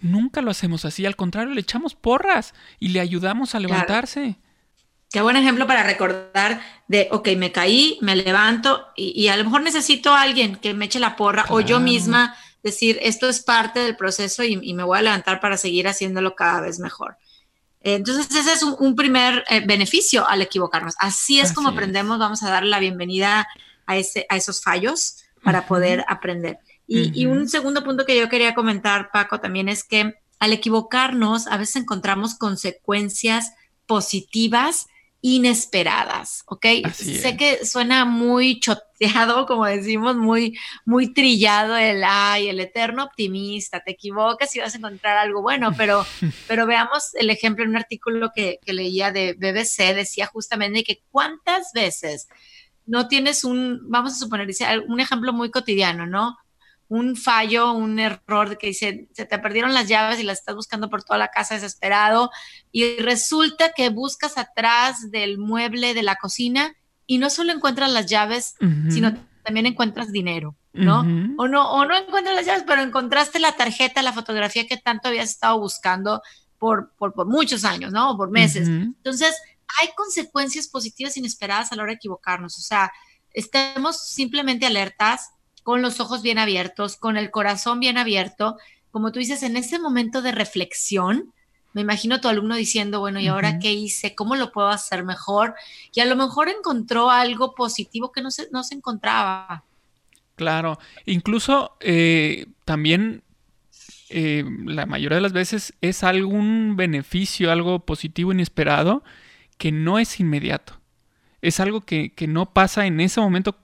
Nunca 0.00 0.40
lo 0.40 0.50
hacemos 0.50 0.84
así, 0.84 1.04
al 1.04 1.16
contrario, 1.16 1.54
le 1.54 1.60
echamos 1.60 1.94
porras 1.94 2.54
y 2.78 2.88
le 2.88 3.00
ayudamos 3.00 3.54
a 3.54 3.60
levantarse. 3.60 4.36
Qué 5.10 5.20
buen 5.20 5.36
ejemplo 5.36 5.66
para 5.66 5.82
recordar 5.82 6.60
de, 6.86 7.08
ok, 7.10 7.30
me 7.36 7.50
caí, 7.50 7.98
me 8.00 8.14
levanto 8.14 8.86
y, 8.96 9.26
a 9.28 9.36
lo 9.36 9.44
mejor 9.44 9.62
necesito 9.62 10.14
a 10.14 10.22
alguien 10.22 10.56
que 10.56 10.72
me 10.72 10.84
eche 10.84 11.00
la 11.00 11.16
porra 11.16 11.46
o 11.48 11.60
yo 11.60 11.80
misma 11.80 12.36
decir, 12.62 12.98
esto 13.02 13.28
es 13.28 13.40
parte 13.40 13.80
del 13.80 13.96
proceso 13.96 14.44
y, 14.44 14.72
me 14.72 14.84
voy 14.84 14.98
a 14.98 15.02
levantar 15.02 15.40
para 15.40 15.56
seguir 15.56 15.88
haciéndolo 15.88 16.36
cada 16.36 16.60
vez 16.60 16.78
mejor. 16.78 17.16
Entonces, 17.80 18.34
ese 18.36 18.52
es 18.52 18.62
un, 18.62 18.94
primer 18.94 19.44
eh, 19.48 19.60
beneficio 19.66 20.28
al 20.28 20.42
equivocarnos. 20.42 20.94
Así 20.98 21.40
es 21.40 21.52
como 21.52 21.70
aprendemos, 21.70 22.18
vamos 22.18 22.42
a 22.42 22.50
dar 22.50 22.64
la 22.64 22.78
bienvenida 22.78 23.48
a, 23.86 23.96
ese, 23.96 24.26
a 24.28 24.36
esos 24.36 24.62
fallos 24.62 25.24
para 25.42 25.66
poder 25.66 26.04
aprender. 26.06 26.58
Y, 26.92 27.22
y 27.22 27.26
un 27.26 27.48
segundo 27.48 27.84
punto 27.84 28.04
que 28.04 28.18
yo 28.18 28.28
quería 28.28 28.54
comentar, 28.54 29.10
Paco, 29.12 29.38
también 29.38 29.68
es 29.68 29.84
que 29.84 30.14
al 30.40 30.52
equivocarnos, 30.52 31.46
a 31.46 31.56
veces 31.56 31.76
encontramos 31.76 32.34
consecuencias 32.34 33.52
positivas 33.86 34.86
inesperadas, 35.22 36.44
¿ok? 36.46 36.66
sé 36.94 37.36
que 37.36 37.66
suena 37.66 38.06
muy 38.06 38.58
choteado, 38.58 39.44
como 39.44 39.66
decimos, 39.66 40.16
muy, 40.16 40.58
muy 40.86 41.12
trillado 41.12 41.76
el, 41.76 42.02
ay, 42.04 42.48
el 42.48 42.58
eterno 42.58 43.04
optimista, 43.04 43.80
te 43.80 43.92
equivocas 43.92 44.56
y 44.56 44.60
vas 44.60 44.74
a 44.74 44.78
encontrar 44.78 45.18
algo 45.18 45.42
bueno, 45.42 45.72
pero, 45.76 46.06
pero 46.48 46.66
veamos 46.66 47.14
el 47.16 47.28
ejemplo 47.28 47.64
en 47.64 47.70
un 47.70 47.76
artículo 47.76 48.30
que, 48.34 48.58
que 48.64 48.72
leía 48.72 49.12
de 49.12 49.34
BBC, 49.34 49.94
decía 49.94 50.26
justamente 50.26 50.84
que 50.84 51.02
cuántas 51.10 51.72
veces 51.74 52.28
no 52.86 53.06
tienes 53.06 53.44
un, 53.44 53.80
vamos 53.90 54.14
a 54.14 54.16
suponer, 54.16 54.46
dice, 54.46 54.64
un 54.88 55.00
ejemplo 55.00 55.34
muy 55.34 55.50
cotidiano, 55.50 56.06
¿no? 56.06 56.38
Un 56.90 57.16
fallo, 57.16 57.72
un 57.72 58.00
error 58.00 58.50
de 58.50 58.58
que 58.58 58.66
dice, 58.66 59.08
se 59.12 59.24
te 59.24 59.38
perdieron 59.38 59.72
las 59.72 59.86
llaves 59.86 60.18
y 60.18 60.24
las 60.24 60.40
estás 60.40 60.56
buscando 60.56 60.90
por 60.90 61.04
toda 61.04 61.18
la 61.18 61.28
casa 61.28 61.54
desesperado 61.54 62.30
y 62.72 62.96
resulta 62.96 63.72
que 63.72 63.90
buscas 63.90 64.36
atrás 64.36 65.12
del 65.12 65.38
mueble 65.38 65.94
de 65.94 66.02
la 66.02 66.16
cocina 66.16 66.74
y 67.06 67.18
no 67.18 67.30
solo 67.30 67.52
encuentras 67.52 67.92
las 67.92 68.06
llaves, 68.06 68.56
sino 68.88 69.14
también 69.44 69.66
encuentras 69.66 70.10
dinero, 70.10 70.56
¿no? 70.72 71.00
O 71.38 71.46
no 71.46 71.70
o 71.72 71.84
no 71.84 71.96
encuentras 71.96 72.34
las 72.34 72.44
llaves, 72.44 72.64
pero 72.66 72.82
encontraste 72.82 73.38
la 73.38 73.52
tarjeta, 73.52 74.02
la 74.02 74.12
fotografía 74.12 74.66
que 74.66 74.76
tanto 74.76 75.08
habías 75.08 75.30
estado 75.30 75.60
buscando 75.60 76.20
por, 76.58 76.92
por, 76.96 77.24
muchos 77.26 77.64
años, 77.64 77.92
¿no? 77.92 78.10
O 78.10 78.16
por 78.16 78.32
meses. 78.32 78.66
Entonces, 78.66 79.40
hay 79.80 79.90
consecuencias 79.96 80.66
positivas 80.66 81.16
inesperadas 81.16 81.70
a 81.70 81.76
la 81.76 81.84
hora 81.84 81.92
de 81.92 81.96
equivocarnos, 81.96 82.58
o 82.58 82.62
sea, 82.62 82.92
estemos 83.32 84.08
simplemente 84.08 84.66
alertas, 84.66 85.30
con 85.70 85.82
los 85.82 86.00
ojos 86.00 86.20
bien 86.20 86.38
abiertos, 86.38 86.96
con 86.96 87.16
el 87.16 87.30
corazón 87.30 87.78
bien 87.78 87.96
abierto, 87.96 88.58
como 88.90 89.12
tú 89.12 89.20
dices, 89.20 89.44
en 89.44 89.56
ese 89.56 89.78
momento 89.78 90.20
de 90.20 90.32
reflexión, 90.32 91.32
me 91.74 91.82
imagino 91.82 92.16
a 92.16 92.20
tu 92.20 92.26
alumno 92.26 92.56
diciendo, 92.56 92.98
bueno, 92.98 93.20
¿y 93.20 93.28
ahora 93.28 93.60
qué 93.60 93.72
hice? 93.72 94.16
¿Cómo 94.16 94.34
lo 94.34 94.50
puedo 94.50 94.66
hacer 94.66 95.04
mejor? 95.04 95.54
Y 95.94 96.00
a 96.00 96.06
lo 96.06 96.16
mejor 96.16 96.48
encontró 96.48 97.08
algo 97.08 97.54
positivo 97.54 98.10
que 98.10 98.20
no 98.20 98.32
se, 98.32 98.48
no 98.50 98.64
se 98.64 98.74
encontraba. 98.74 99.62
Claro, 100.34 100.80
incluso 101.06 101.76
eh, 101.78 102.46
también 102.64 103.22
eh, 104.08 104.44
la 104.64 104.86
mayoría 104.86 105.18
de 105.18 105.22
las 105.22 105.32
veces 105.32 105.74
es 105.80 106.02
algún 106.02 106.74
beneficio, 106.74 107.52
algo 107.52 107.86
positivo 107.86 108.32
inesperado 108.32 109.04
que 109.56 109.70
no 109.70 110.00
es 110.00 110.18
inmediato. 110.18 110.80
Es 111.42 111.60
algo 111.60 111.82
que, 111.82 112.12
que 112.12 112.26
no 112.26 112.52
pasa 112.52 112.86
en 112.86 113.00
ese 113.00 113.20
momento 113.20 113.56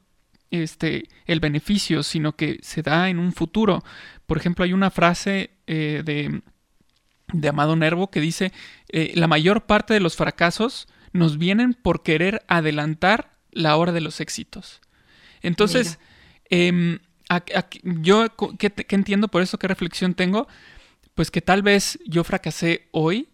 este, 0.51 1.09
el 1.27 1.41
beneficio, 1.41 2.03
sino 2.03 2.37
que 2.37 2.59
se 2.63 2.83
da 2.83 3.09
en 3.09 3.19
un 3.19 3.33
futuro. 3.33 3.83
Por 4.27 4.39
ejemplo, 4.39 4.65
hay 4.65 4.73
una 4.73 4.91
frase 4.91 5.51
eh, 5.67 6.03
de, 6.05 6.43
de, 7.33 7.49
Amado 7.49 7.77
Nervo 7.77 8.11
que 8.11 8.21
dice, 8.21 8.53
eh, 8.89 9.13
la 9.15 9.27
mayor 9.27 9.67
parte 9.67 9.95
de 9.95 10.01
los 10.01 10.17
fracasos 10.17 10.89
nos 11.13 11.39
vienen 11.39 11.75
por 11.75 12.03
querer 12.03 12.45
adelantar 12.49 13.37
la 13.51 13.77
hora 13.77 13.93
de 13.93 14.01
los 14.01 14.21
éxitos. 14.21 14.81
Entonces, 15.43 15.99
em, 16.51 16.99
yo, 17.83 18.27
¿qué, 18.59 18.73
entiendo 18.91 19.29
por 19.29 19.43
eso? 19.43 19.59
¿Qué 19.59 19.69
reflexión 19.69 20.15
tengo? 20.15 20.47
Pues 21.15 21.31
que 21.31 21.41
tal 21.41 21.63
vez 21.63 21.99
yo 22.07 22.25
fracasé 22.25 22.89
hoy, 22.93 23.29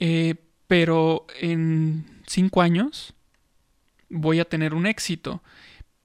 eh, 0.00 0.34
pero 0.66 1.26
en 1.40 2.22
cinco 2.26 2.60
años 2.60 3.14
voy 4.14 4.40
a 4.40 4.44
tener 4.44 4.74
un 4.74 4.86
éxito 4.86 5.42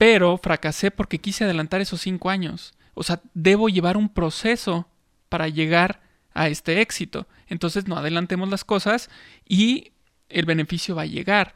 pero 0.00 0.38
fracasé 0.38 0.90
porque 0.90 1.18
quise 1.18 1.44
adelantar 1.44 1.82
esos 1.82 2.00
cinco 2.00 2.30
años. 2.30 2.72
O 2.94 3.02
sea, 3.02 3.20
debo 3.34 3.68
llevar 3.68 3.98
un 3.98 4.08
proceso 4.08 4.88
para 5.28 5.48
llegar 5.48 6.00
a 6.32 6.48
este 6.48 6.80
éxito. 6.80 7.28
Entonces 7.48 7.86
no 7.86 7.98
adelantemos 7.98 8.48
las 8.48 8.64
cosas 8.64 9.10
y 9.46 9.92
el 10.30 10.46
beneficio 10.46 10.94
va 10.96 11.02
a 11.02 11.06
llegar, 11.06 11.54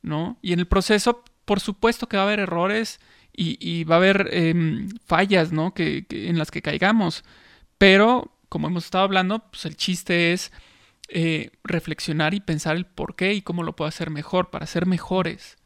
¿no? 0.00 0.38
Y 0.40 0.54
en 0.54 0.60
el 0.60 0.66
proceso, 0.66 1.22
por 1.44 1.60
supuesto 1.60 2.08
que 2.08 2.16
va 2.16 2.22
a 2.22 2.26
haber 2.28 2.40
errores 2.40 2.98
y, 3.30 3.84
va 3.84 3.96
a 3.96 3.98
haber 3.98 4.30
em, 4.32 4.88
fallas, 5.04 5.52
¿no? 5.52 5.74
Que, 5.74 6.06
en 6.08 6.38
las 6.38 6.50
que 6.50 6.62
caigamos. 6.62 7.24
Pero, 7.76 8.38
como 8.48 8.68
hemos 8.68 8.86
estado 8.86 9.04
hablando, 9.04 9.50
pues 9.50 9.66
el 9.66 9.76
chiste 9.76 10.32
es 10.32 10.50
eh, 11.08 11.50
reflexionar 11.62 12.32
y 12.32 12.40
pensar 12.40 12.74
el 12.74 12.86
por 12.86 13.16
qué 13.16 13.34
y 13.34 13.42
cómo 13.42 13.64
lo 13.64 13.76
puedo 13.76 13.90
hacer 13.90 14.08
mejor 14.08 14.48
para 14.48 14.66
ser 14.66 14.86
mejores. 14.86 15.58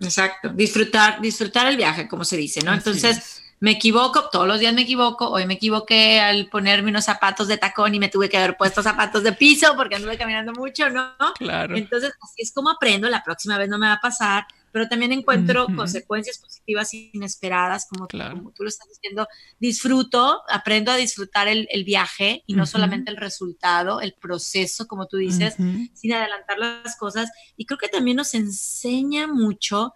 Exacto, 0.00 0.48
disfrutar, 0.50 1.20
disfrutar 1.20 1.66
el 1.66 1.76
viaje, 1.76 2.08
como 2.08 2.24
se 2.24 2.36
dice, 2.36 2.62
¿no? 2.62 2.72
Entonces, 2.72 3.42
me 3.60 3.72
equivoco, 3.72 4.28
todos 4.30 4.46
los 4.46 4.58
días 4.58 4.74
me 4.74 4.82
equivoco, 4.82 5.28
hoy 5.30 5.46
me 5.46 5.54
equivoqué 5.54 6.20
al 6.20 6.48
ponerme 6.48 6.90
unos 6.90 7.04
zapatos 7.04 7.48
de 7.48 7.56
tacón 7.56 7.94
y 7.94 7.98
me 7.98 8.08
tuve 8.08 8.28
que 8.28 8.36
haber 8.36 8.56
puesto 8.56 8.82
zapatos 8.82 9.22
de 9.22 9.32
piso 9.32 9.74
porque 9.76 9.96
anduve 9.96 10.18
caminando 10.18 10.52
mucho, 10.52 10.90
¿no? 10.90 11.14
Claro. 11.38 11.76
Entonces, 11.76 12.12
así 12.22 12.42
es 12.42 12.52
como 12.52 12.70
aprendo, 12.70 13.08
la 13.08 13.22
próxima 13.22 13.58
vez 13.58 13.68
no 13.68 13.78
me 13.78 13.86
va 13.86 13.94
a 13.94 14.00
pasar, 14.00 14.46
pero 14.76 14.90
también 14.90 15.10
encuentro 15.10 15.68
consecuencias 15.74 16.36
positivas 16.36 16.92
inesperadas, 16.92 17.86
como, 17.88 18.06
como, 18.06 18.52
tú 18.52 18.62
lo 18.62 18.68
estás 18.68 18.86
diciendo. 18.90 19.26
Disfruto, 19.58 20.42
aprendo 20.50 20.92
a 20.92 20.96
disfrutar 20.96 21.48
el, 21.48 21.66
viaje 21.84 22.42
y 22.46 22.52
no 22.52 22.66
solamente 22.66 23.10
el 23.10 23.16
resultado, 23.16 24.02
el 24.02 24.12
proceso, 24.12 24.86
como 24.86 25.06
tú 25.06 25.16
dices, 25.16 25.54
sin 25.94 26.12
adelantar 26.12 26.58
las 26.58 26.94
cosas. 26.98 27.30
Y 27.56 27.64
creo 27.64 27.78
que 27.78 27.88
también 27.88 28.18
nos 28.18 28.34
enseña 28.34 29.26
mucho 29.26 29.94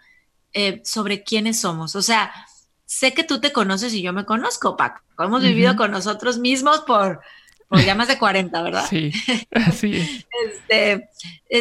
eh, 0.54 0.80
sobre 0.82 1.24
quiénes 1.24 1.60
somos. 1.60 1.94
O 1.94 2.00
sea, 2.00 2.32
sé 2.86 3.12
que 3.12 3.22
tú 3.22 3.38
te 3.38 3.52
conoces 3.52 3.92
y 3.92 4.00
yo 4.00 4.14
me 4.14 4.24
conozco, 4.24 4.78
Paco. 4.78 5.02
Hemos 5.18 5.42
vivido 5.42 5.76
con 5.76 5.90
nosotros 5.90 6.38
mismos 6.38 6.80
por 6.86 7.20
por 7.70 7.84
ya 7.84 7.94
más 7.94 8.08
de 8.08 8.18
40, 8.18 8.62
¿verdad? 8.62 8.86
Sí, 8.90 9.12
así 9.52 10.02
este, 10.44 11.08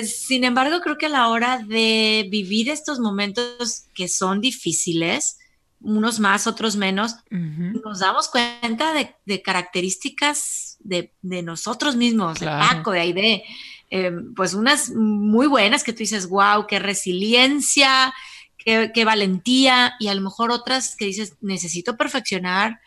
sin 0.06 0.44
embargo, 0.44 0.82
creo 0.82 0.98
que 0.98 1.06
a 1.06 1.10
la 1.10 1.30
hora 1.30 1.60
de 1.60 2.28
vivir 2.32 2.70
estos 2.70 3.00
momentos 3.00 3.86
que 3.94 4.08
son 4.08 4.42
difíciles, 4.42 5.38
unos 5.82 6.20
más, 6.20 6.48
otros 6.48 6.76
menos, 6.76 7.16
nos 7.30 8.00
damos 8.00 8.28
cuenta 8.28 8.92
de, 8.94 9.42
características 9.44 10.78
de, 10.80 11.14
nosotros 11.22 11.96
mismos, 11.96 12.40
de 12.40 12.48
Paco, 12.48 12.92
de 12.92 13.00
Aide, 13.00 13.44
em, 13.92 14.34
pues 14.34 14.56
unas 14.56 14.90
muy 14.90 15.46
buenas 15.46 15.84
que 15.84 15.94
tú 15.94 16.00
dices, 16.00 16.28
wow, 16.28 16.66
qué 16.68 16.80
resiliencia, 16.80 18.14
qué, 18.58 19.06
valentía 19.06 19.94
y 20.00 20.08
a 20.08 20.16
lo 20.16 20.22
mejor 20.22 20.50
otras 20.52 20.96
que 20.96 21.06
dices, 21.06 21.36
necesito 21.40 21.98
perfeccionar 21.98 22.80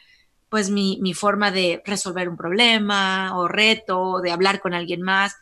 pues 0.53 0.69
mi, 0.69 0.99
mi, 1.01 1.15
forma 1.15 1.51
de 1.51 1.83
resolver 1.87 2.29
un 2.29 2.37
problema 2.37 3.39
o 3.39 3.49
reto, 3.49 4.21
de 4.21 4.31
hablar 4.31 4.61
con 4.61 4.75
alguien 4.75 5.01
más. 5.01 5.35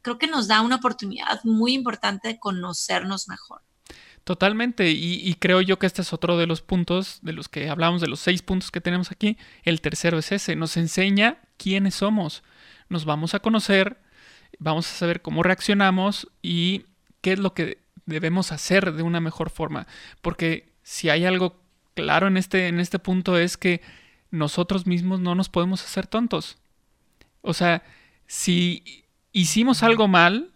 Creo 0.00 0.16
que 0.16 0.28
nos 0.28 0.48
da 0.48 0.62
una 0.62 0.76
oportunidad 0.76 1.44
muy 1.44 1.74
importante 1.74 2.28
de 2.28 2.38
conocernos 2.38 3.28
mejor. 3.28 3.60
Totalmente, 4.24 4.90
y, 4.90 5.34
creo 5.34 5.60
yo 5.60 5.78
que 5.78 5.84
este 5.84 6.00
es 6.00 6.14
otro 6.14 6.38
de 6.38 6.46
los 6.46 6.62
puntos 6.62 7.18
de 7.20 7.34
los 7.34 7.50
que 7.50 7.68
hablamos, 7.68 8.00
de 8.00 8.08
los 8.08 8.18
seis 8.18 8.40
puntos 8.40 8.70
que 8.70 8.80
tenemos 8.80 9.12
aquí. 9.12 9.36
El 9.62 9.82
tercero 9.82 10.16
es 10.16 10.32
ese, 10.32 10.56
nos 10.56 10.78
enseña 10.78 11.36
quiénes 11.58 11.96
somos. 11.96 12.42
Nos 12.88 13.04
vamos 13.04 13.34
a 13.34 13.40
conocer, 13.40 14.00
vamos 14.58 14.90
a 14.90 14.94
saber 14.94 15.20
cómo 15.20 15.42
reaccionamos 15.42 16.28
y 16.40 16.86
qué 17.20 17.34
es 17.34 17.38
lo 17.38 17.52
que 17.52 17.82
debemos 18.06 18.52
hacer 18.52 18.94
de 18.94 19.02
una 19.02 19.20
mejor 19.20 19.50
forma. 19.50 19.86
Porque 20.22 20.72
si 20.82 21.10
hay 21.10 21.26
algo 21.26 21.60
claro 21.92 22.26
en 22.26 22.38
este, 22.38 22.68
en 22.68 22.80
este 22.80 22.98
punto 22.98 23.36
es 23.36 23.58
que 23.58 23.82
nosotros 24.30 24.86
mismos 24.86 25.20
no 25.20 25.34
nos 25.34 25.48
podemos 25.48 25.82
hacer 25.82 26.06
tontos. 26.06 26.58
O 27.42 27.54
sea, 27.54 27.84
si 28.26 29.04
hicimos 29.32 29.82
algo 29.82 30.08
mal, 30.08 30.52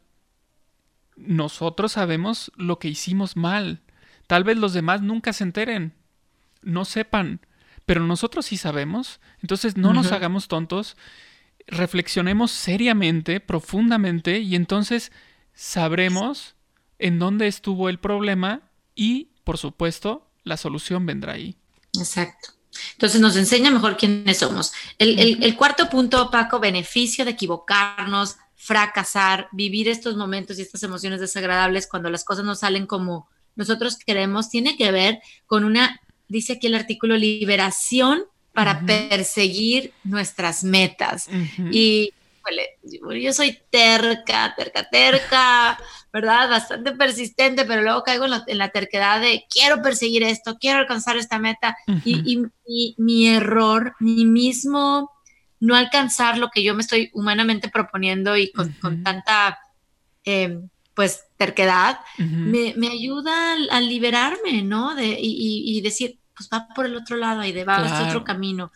nosotros 1.16 1.92
sabemos 1.92 2.50
lo 2.56 2.78
que 2.78 2.88
hicimos 2.88 3.36
mal. 3.36 3.82
Tal 4.26 4.44
vez 4.44 4.56
los 4.56 4.72
demás 4.72 5.02
nunca 5.02 5.32
se 5.32 5.44
enteren, 5.44 5.94
no 6.62 6.84
sepan, 6.84 7.40
pero 7.86 8.06
nosotros 8.06 8.46
sí 8.46 8.56
sabemos. 8.56 9.20
Entonces 9.42 9.76
no 9.76 9.92
nos 9.92 10.12
hagamos 10.12 10.48
tontos, 10.48 10.96
reflexionemos 11.66 12.50
seriamente, 12.50 13.40
profundamente, 13.40 14.40
y 14.40 14.54
entonces 14.54 15.12
sabremos 15.54 16.54
en 16.98 17.18
dónde 17.18 17.46
estuvo 17.46 17.88
el 17.88 17.98
problema 17.98 18.62
y, 18.94 19.30
por 19.44 19.58
supuesto, 19.58 20.30
la 20.44 20.56
solución 20.56 21.06
vendrá 21.06 21.32
ahí. 21.34 21.56
Exacto. 21.98 22.60
Entonces 22.92 23.20
nos 23.20 23.36
enseña 23.36 23.70
mejor 23.70 23.96
quiénes 23.96 24.38
somos. 24.38 24.72
El, 24.98 25.56
cuarto 25.56 25.88
punto, 25.88 26.30
Paco, 26.30 26.60
beneficio 26.60 27.24
de 27.24 27.32
equivocarnos, 27.32 28.36
fracasar, 28.56 29.48
vivir 29.52 29.88
estos 29.88 30.16
momentos 30.16 30.58
y 30.58 30.62
estas 30.62 30.82
emociones 30.82 31.20
desagradables 31.20 31.86
cuando 31.86 32.10
las 32.10 32.24
cosas 32.24 32.44
no 32.44 32.54
salen 32.54 32.86
como 32.86 33.28
nosotros 33.56 33.96
queremos, 33.96 34.48
tiene 34.50 34.76
que 34.76 34.90
ver 34.92 35.20
con 35.46 35.64
una, 35.64 36.00
dice 36.28 36.54
aquí 36.54 36.66
el 36.66 36.74
artículo, 36.74 37.16
liberación 37.16 38.24
para 38.52 38.84
perseguir 38.84 39.92
nuestras 40.04 40.64
metas. 40.64 41.28
Y 41.72 42.12
yo 43.20 43.32
soy 43.32 43.58
terca, 43.70 44.54
terca, 44.56 44.88
terca, 44.90 45.78
¿verdad? 46.12 46.49
Bastante 46.49 46.93
persistente, 46.93 47.64
pero 47.64 47.83
luego 47.83 48.02
caigo 48.02 48.25
en 48.25 48.59
la, 48.59 48.69
terquedad 48.71 49.21
de 49.21 49.45
quiero 49.49 49.83
perseguir 49.83 50.23
esto, 50.23 50.59
quiero 50.59 50.79
alcanzar 50.79 51.17
esta 51.17 51.38
meta. 51.38 51.76
y, 52.05 52.43
mi 52.99 53.29
error, 53.29 53.95
mi 53.99 54.25
mismo 54.25 55.11
no 55.61 55.76
alcanzar 55.76 56.38
lo 56.38 56.49
que 56.49 56.62
yo 56.62 56.75
me 56.75 56.81
estoy 56.81 57.11
humanamente 57.12 57.69
proponiendo 57.69 58.37
y 58.37 58.50
con, 58.50 58.75
tanta, 59.02 59.59
em, 60.25 60.69
pues, 60.95 61.25
terquedad, 61.37 62.00
me, 62.19 62.88
ayuda 62.88 63.57
a, 63.71 63.81
liberarme, 63.81 64.62
¿no? 64.62 64.95
De, 64.95 65.17
y, 65.21 65.81
decir, 65.83 66.19
pues 66.35 66.49
va 66.52 66.69
por 66.75 66.87
el 66.87 66.97
otro 66.97 67.17
lado 67.17 67.45
y 67.45 67.52
de 67.52 67.64
va 67.64 67.76
a 67.76 68.09
otro 68.09 68.25
camino 68.25 68.73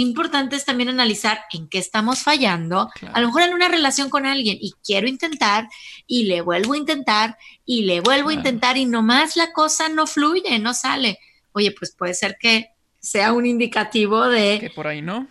qué 0.00 0.06
importante 0.06 0.56
es 0.56 0.64
también 0.64 0.88
analizar 0.88 1.42
en 1.52 1.68
qué 1.68 1.76
estamos 1.76 2.22
fallando. 2.22 2.88
A 3.12 3.20
lo 3.20 3.26
mejor 3.26 3.42
en 3.42 3.52
una 3.52 3.68
relación 3.68 4.08
con 4.08 4.24
alguien 4.24 4.56
y 4.58 4.72
quiero 4.82 5.06
intentar 5.06 5.68
y 6.06 6.22
le 6.24 6.40
vuelvo 6.40 6.72
a 6.72 6.78
intentar 6.78 7.36
y 7.66 7.82
le 7.82 8.00
vuelvo 8.00 8.30
a 8.30 8.32
intentar 8.32 8.78
y 8.78 8.86
nomás 8.86 9.36
la 9.36 9.52
cosa 9.52 9.90
no 9.90 10.06
fluye, 10.06 10.58
no 10.58 10.72
sale. 10.72 11.18
Oye, 11.52 11.74
pues 11.78 11.94
puede 11.94 12.14
ser 12.14 12.38
que 12.40 12.70
sea 12.98 13.34
un 13.34 13.44
indicativo 13.44 14.26
de... 14.30 14.56
Que 14.58 14.70
por 14.70 14.86
ahí 14.86 15.02
no. 15.02 15.28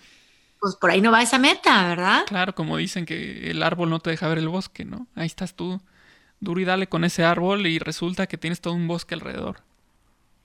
Pues 0.60 0.76
por 0.76 0.92
ahí 0.92 1.02
no 1.02 1.12
va 1.12 1.24
esa 1.24 1.40
meta, 1.40 1.88
¿verdad? 1.88 2.26
Claro, 2.28 2.54
como 2.54 2.78
dicen 2.78 3.08
que 3.08 3.50
el 3.50 3.64
árbol 3.64 3.90
no 3.90 4.00
te 4.00 4.12
deja 4.12 4.28
ver 4.28 4.38
el 4.38 4.50
bosque, 4.50 4.86
¿no? 4.86 5.08
Ahí 5.16 5.26
estás 5.26 5.56
tú, 5.56 5.82
duro 6.40 6.62
y 6.62 6.66
dale 6.66 6.88
con 6.88 7.04
ese 7.06 7.24
árbol 7.24 7.66
y 7.66 7.80
resulta 7.80 8.28
que 8.28 8.38
tienes 8.38 8.62
todo 8.62 8.76
un 8.76 8.88
bosque 8.88 9.16
alrededor. 9.16 9.64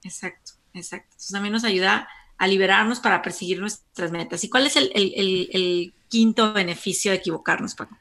Exacto, 0.02 0.52
exacto. 0.72 1.08
Entonces 1.10 1.30
también 1.30 1.52
nos 1.52 1.64
ayuda 1.64 2.08
a 2.38 2.46
liberarnos 2.46 3.00
para 3.00 3.22
perseguir 3.22 3.60
nuestras 3.60 4.10
metas. 4.10 4.44
¿Y 4.44 4.48
cuál 4.48 4.66
es 4.66 4.76
el, 4.76 5.92
quinto 6.08 6.52
beneficio 6.52 7.10
de 7.10 7.16
equivocarnos, 7.16 7.74
Paco? 7.74 7.96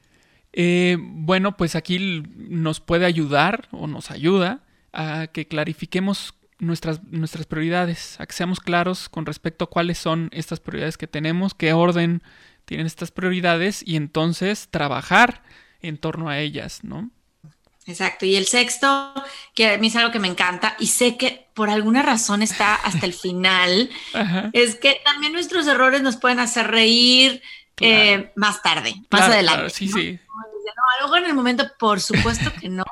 Eh, 0.52 0.98
bueno, 1.00 1.58
pues 1.58 1.76
aquí 1.76 2.24
nos 2.36 2.80
puede 2.80 3.06
ayudar 3.06 3.68
o 3.72 3.88
nos 3.88 4.12
ayuda 4.12 4.64
a 4.92 5.28
que 5.28 5.48
clarifiquemos 5.48 6.36
nuestras, 6.60 7.04
nuestras 7.06 7.48
prioridades, 7.48 8.20
a 8.20 8.28
que 8.28 8.34
seamos 8.34 8.60
claros 8.60 9.10
con 9.10 9.26
respecto 9.26 9.66
a 9.66 9.70
cuáles 9.70 9.98
son 9.98 10.30
estas 10.32 10.60
prioridades 10.60 10.98
que 10.98 11.08
tenemos, 11.08 11.56
qué 11.56 11.74
orden 11.74 12.22
tienen 12.66 12.86
estas 12.86 13.12
prioridades 13.12 13.84
y 13.86 13.96
entonces 13.96 14.68
trabajar 14.70 15.44
en 15.82 15.98
torno 15.98 16.30
a 16.30 16.40
ellas, 16.40 16.84
¿no? 16.84 17.10
Exacto. 17.86 18.26
Y 18.26 18.36
el 18.36 18.46
sexto, 18.46 19.14
que 19.54 19.74
a 19.74 19.78
mí 19.78 19.88
es 19.88 19.96
algo 19.96 20.12
que 20.12 20.20
me 20.20 20.28
encanta 20.28 20.76
y 20.80 20.88
sé 20.88 21.18
que 21.18 21.48
por 21.54 21.70
alguna 21.70 22.02
razón 22.02 22.42
está 22.42 22.76
hasta 22.76 23.06
el 23.06 23.14
final, 23.14 23.90
es 24.54 24.76
que 24.76 25.02
también 25.04 25.34
nuestros 25.34 25.68
errores 25.68 26.02
nos 26.02 26.18
pueden 26.18 26.40
hacer 26.40 26.68
reír 26.68 27.42
eh, 27.80 28.32
más 28.36 28.62
tarde, 28.62 28.96
más 29.10 29.24
adelante. 29.24 29.70
sí, 29.70 29.88
sí. 29.88 30.20
No, 30.76 31.06
algo 31.06 31.18
en 31.18 31.26
el 31.26 31.34
momento, 31.34 31.66
por 31.78 32.00
supuesto 32.00 32.52
que 32.60 32.70
no. 32.70 32.84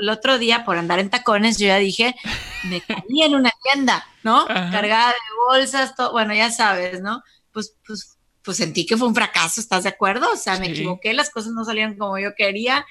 El, 0.00 0.08
otro 0.08 0.38
día, 0.38 0.64
por 0.64 0.78
andar 0.78 0.98
en 0.98 1.10
tacones, 1.10 1.58
yo 1.58 1.66
ya 1.66 1.76
dije, 1.76 2.16
me 2.64 2.80
caí 2.80 3.22
en 3.22 3.34
una 3.34 3.52
tienda, 3.62 4.06
¿no? 4.24 4.46
Cargada 4.46 5.10
de 5.10 5.18
bolsas, 5.46 5.94
todo, 5.94 6.12
bueno, 6.12 6.34
ya 6.34 6.50
sabes, 6.50 7.02
¿no? 7.02 7.22
Pues, 7.52 7.76
pues, 7.86 8.18
pues 8.42 8.56
sentí 8.56 8.86
que 8.86 8.96
fue 8.96 9.06
un 9.06 9.14
fracaso, 9.14 9.60
¿estás 9.60 9.84
de 9.84 9.90
acuerdo? 9.90 10.32
O 10.32 10.36
sea, 10.36 10.58
me 10.58 10.68
equivoqué, 10.68 11.12
las 11.12 11.30
cosas 11.30 11.52
no 11.52 11.64
salían 11.64 11.96
como 11.96 12.18
yo 12.18 12.34
quería 12.34 12.84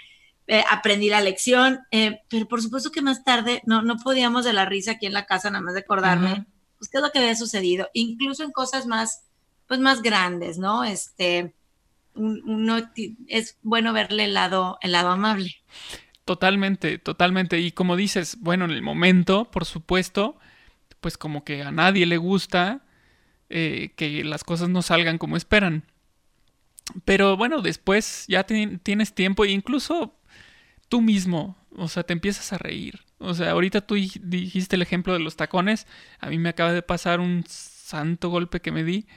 eh, 0.51 0.63
aprendí 0.67 1.09
la 1.09 1.21
lección, 1.21 1.81
eh, 1.91 2.23
pero 2.27 2.47
por 2.47 2.59
supuesto 2.59 2.91
que 2.91 3.03
más 3.03 3.23
tarde 3.23 3.61
no, 3.67 3.83
no 3.83 3.97
podíamos 3.97 4.45
de 4.45 4.51
la 4.51 4.65
risa 4.65 4.93
aquí 4.93 5.05
en 5.05 5.13
la 5.13 5.27
casa, 5.27 5.51
nada 5.51 5.63
más 5.63 5.75
de 5.75 5.81
acordarme, 5.81 6.47
pues 6.79 6.89
qué 6.89 6.97
es 6.97 7.03
lo 7.03 7.11
que 7.11 7.19
había 7.19 7.35
sucedido, 7.35 7.87
incluso 7.93 8.43
en 8.43 8.51
cosas 8.51 8.87
más, 8.87 9.27
pues 9.67 9.79
más 9.79 10.01
grandes, 10.01 10.57
¿no? 10.57 10.83
Este, 10.83 11.53
uno 12.15 12.77
es 13.27 13.59
bueno 13.61 13.93
verle 13.93 14.23
el 14.23 14.33
lado, 14.33 14.79
el 14.81 14.93
lado 14.93 15.11
amable. 15.11 15.55
Totalmente, 16.25 16.97
totalmente. 16.97 17.59
Y 17.59 17.71
como 17.71 17.95
dices, 17.95 18.39
bueno, 18.39 18.65
en 18.65 18.71
el 18.71 18.81
momento, 18.81 19.51
por 19.51 19.65
supuesto, 19.65 20.39
pues 20.99 21.15
como 21.15 21.43
que 21.43 21.61
a 21.61 21.71
nadie 21.71 22.07
le 22.07 22.17
gusta 22.17 22.81
eh, 23.49 23.93
que 23.95 24.23
las 24.23 24.43
cosas 24.43 24.67
no 24.69 24.81
salgan 24.81 25.19
como 25.19 25.37
esperan. 25.37 25.85
Pero 27.05 27.37
bueno, 27.37 27.61
después 27.61 28.25
ya 28.27 28.45
tienes 28.45 29.13
tiempo 29.13 29.45
e 29.45 29.51
incluso 29.51 30.18
tú 30.89 31.01
mismo, 31.01 31.57
o 31.75 31.87
sea, 31.87 32.03
te 32.03 32.13
empiezas 32.13 32.51
a 32.53 32.57
reír. 32.57 33.01
O 33.19 33.33
sea, 33.33 33.51
ahorita 33.51 33.81
tú 33.81 33.95
dijiste 33.95 34.75
el 34.75 34.81
ejemplo 34.81 35.13
de 35.13 35.19
los 35.19 35.35
tacones, 35.35 35.87
a 36.19 36.29
mí 36.29 36.37
me 36.37 36.49
acaba 36.49 36.73
de 36.73 36.81
pasar 36.81 37.19
un 37.19 37.43
santo 37.47 38.29
golpe 38.29 38.61
que 38.61 38.71
me 38.71 38.83
di. 38.83 39.07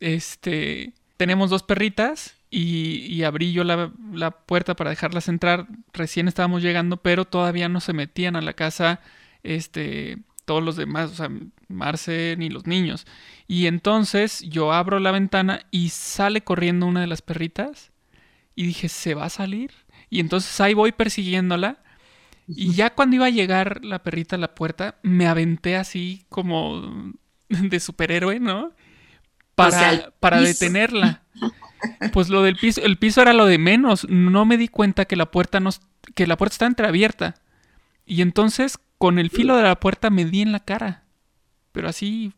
Este, 0.00 0.92
tenemos 1.16 1.50
dos 1.50 1.62
perritas 1.62 2.36
y, 2.50 3.22
abrí 3.24 3.52
yo 3.52 3.64
la, 3.64 3.92
la, 4.12 4.30
puerta 4.30 4.76
para 4.76 4.90
dejarlas 4.90 5.28
entrar. 5.28 5.66
Recién 5.92 6.28
estábamos 6.28 6.62
llegando, 6.62 6.98
pero 6.98 7.24
todavía 7.24 7.68
no 7.68 7.80
se 7.80 7.92
metían 7.92 8.36
a 8.36 8.42
la 8.42 8.54
casa, 8.54 9.00
este, 9.42 10.18
todos 10.44 10.62
los 10.62 10.76
demás, 10.76 11.10
o 11.10 11.14
sea, 11.14 11.30
Marce 11.68 12.36
ni 12.38 12.48
los 12.48 12.66
niños. 12.66 13.06
Y 13.48 13.66
entonces 13.66 14.40
yo 14.42 14.72
abro 14.72 15.00
la 15.00 15.10
ventana 15.10 15.66
y 15.70 15.88
sale 15.90 16.42
corriendo 16.42 16.86
una 16.86 17.00
de 17.00 17.08
las 17.08 17.22
perritas 17.22 17.92
y 18.54 18.66
dije, 18.66 18.88
¿se 18.88 19.14
va 19.14 19.26
a 19.26 19.30
salir? 19.30 19.72
Y 20.08 20.20
entonces 20.20 20.60
ahí 20.60 20.74
voy 20.74 20.92
persiguiéndola. 20.92 21.78
Y 22.48 22.74
ya 22.74 22.90
cuando 22.94 23.16
iba 23.16 23.26
a 23.26 23.30
llegar 23.30 23.84
la 23.84 24.02
perrita 24.02 24.36
a 24.36 24.38
la 24.38 24.54
puerta, 24.54 24.98
me 25.02 25.26
aventé 25.26 25.76
así 25.76 26.24
como 26.28 27.12
de 27.48 27.80
superhéroe, 27.80 28.40
¿no? 28.40 28.72
Para, 29.54 30.12
para 30.20 30.40
detenerla. 30.40 31.22
Pues 32.12 32.30
lo 32.30 32.42
del 32.42 32.56
piso, 32.56 32.80
el 32.82 32.96
piso 32.96 33.20
era 33.20 33.34
lo 33.34 33.44
de 33.44 33.58
menos. 33.58 34.08
No 34.08 34.44
me 34.46 34.56
di 34.56 34.66
cuenta 34.66 35.04
que 35.04 35.14
la 35.14 35.30
puerta 35.30 35.60
no, 35.60 35.70
que 36.14 36.26
la 36.26 36.36
puerta 36.36 36.54
está 36.54 36.66
entreabierta. 36.66 37.34
Y 38.06 38.22
entonces, 38.22 38.78
con 38.98 39.18
el 39.18 39.30
filo 39.30 39.56
de 39.56 39.62
la 39.62 39.78
puerta 39.78 40.08
me 40.08 40.24
di 40.24 40.40
en 40.40 40.52
la 40.52 40.60
cara. 40.60 41.04
Pero 41.72 41.88
así 41.88 42.32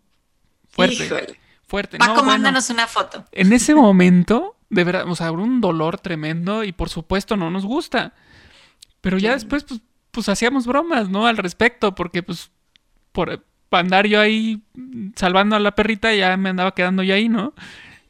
fuerte. 0.68 1.38
Fuerte. 1.66 1.98
Va, 1.98 2.08
no, 2.08 2.22
mándanos 2.24 2.68
una 2.70 2.86
foto. 2.86 3.24
En 3.30 3.52
ese 3.52 3.74
momento 3.74 4.57
de 4.70 4.84
verdad, 4.84 5.08
o 5.08 5.16
sea, 5.16 5.32
un 5.32 5.60
dolor 5.60 5.98
tremendo 5.98 6.64
y 6.64 6.72
por 6.72 6.88
supuesto 6.88 7.36
no 7.36 7.50
nos 7.50 7.64
gusta. 7.64 8.14
Pero 9.00 9.18
ya 9.18 9.32
después, 9.32 9.64
pues, 9.64 9.80
pues 10.10 10.28
hacíamos 10.28 10.66
bromas, 10.66 11.08
¿no? 11.08 11.26
Al 11.26 11.36
respecto, 11.36 11.94
porque 11.94 12.22
pues 12.22 12.50
por 13.12 13.44
andar 13.70 14.06
yo 14.06 14.20
ahí 14.20 14.62
salvando 15.16 15.56
a 15.56 15.60
la 15.60 15.74
perrita 15.74 16.14
ya 16.14 16.36
me 16.36 16.48
andaba 16.48 16.74
quedando 16.74 17.02
yo 17.02 17.14
ahí, 17.14 17.28
¿no? 17.28 17.54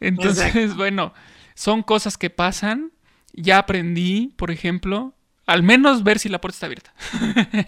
Entonces, 0.00 0.74
bueno, 0.76 1.12
son 1.54 1.82
cosas 1.82 2.16
que 2.16 2.30
pasan. 2.30 2.92
Ya 3.32 3.58
aprendí, 3.58 4.32
por 4.36 4.50
ejemplo, 4.50 5.14
al 5.46 5.62
menos 5.62 6.02
ver 6.02 6.18
si 6.18 6.28
la 6.28 6.40
puerta 6.40 6.56
está 6.56 6.66
abierta. 6.66 6.92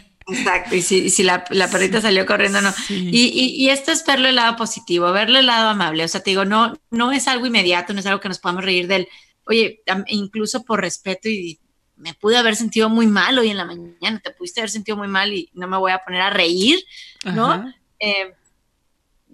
Exacto, 0.32 0.74
y 0.74 0.82
si, 0.82 1.22
la, 1.22 1.44
perrita 1.44 2.00
salió 2.00 2.26
corriendo, 2.26 2.60
no. 2.60 2.72
Y, 2.88 3.68
esto 3.68 3.92
es 3.92 4.04
verlo 4.04 4.28
el 4.28 4.36
lado 4.36 4.56
positivo, 4.56 5.12
verlo 5.12 5.38
el 5.38 5.46
lado 5.46 5.68
amable. 5.68 6.04
O 6.04 6.08
sea, 6.08 6.22
te 6.22 6.30
digo, 6.30 6.44
no, 6.44 6.74
no 6.90 7.12
es 7.12 7.28
algo 7.28 7.46
inmediato, 7.46 7.92
no 7.92 8.00
es 8.00 8.06
algo 8.06 8.20
que 8.20 8.28
nos 8.28 8.38
podamos 8.38 8.64
reír 8.64 8.86
del, 8.86 9.08
oye, 9.44 9.82
incluso 10.06 10.64
por 10.64 10.80
respeto 10.80 11.28
y 11.28 11.58
me 11.96 12.14
pude 12.14 12.36
haber 12.38 12.56
sentido 12.56 12.88
muy 12.88 13.06
mal 13.06 13.38
hoy 13.38 13.50
en 13.50 13.58
la 13.58 13.66
mañana, 13.66 14.20
te 14.22 14.30
pudiste 14.30 14.60
haber 14.60 14.70
sentido 14.70 14.96
muy 14.96 15.08
mal 15.08 15.32
y 15.32 15.50
no 15.52 15.68
me 15.68 15.76
voy 15.76 15.92
a 15.92 15.98
poner 15.98 16.22
a 16.22 16.30
reír, 16.30 16.82
¿no? 17.24 17.72
Eh, 17.98 18.34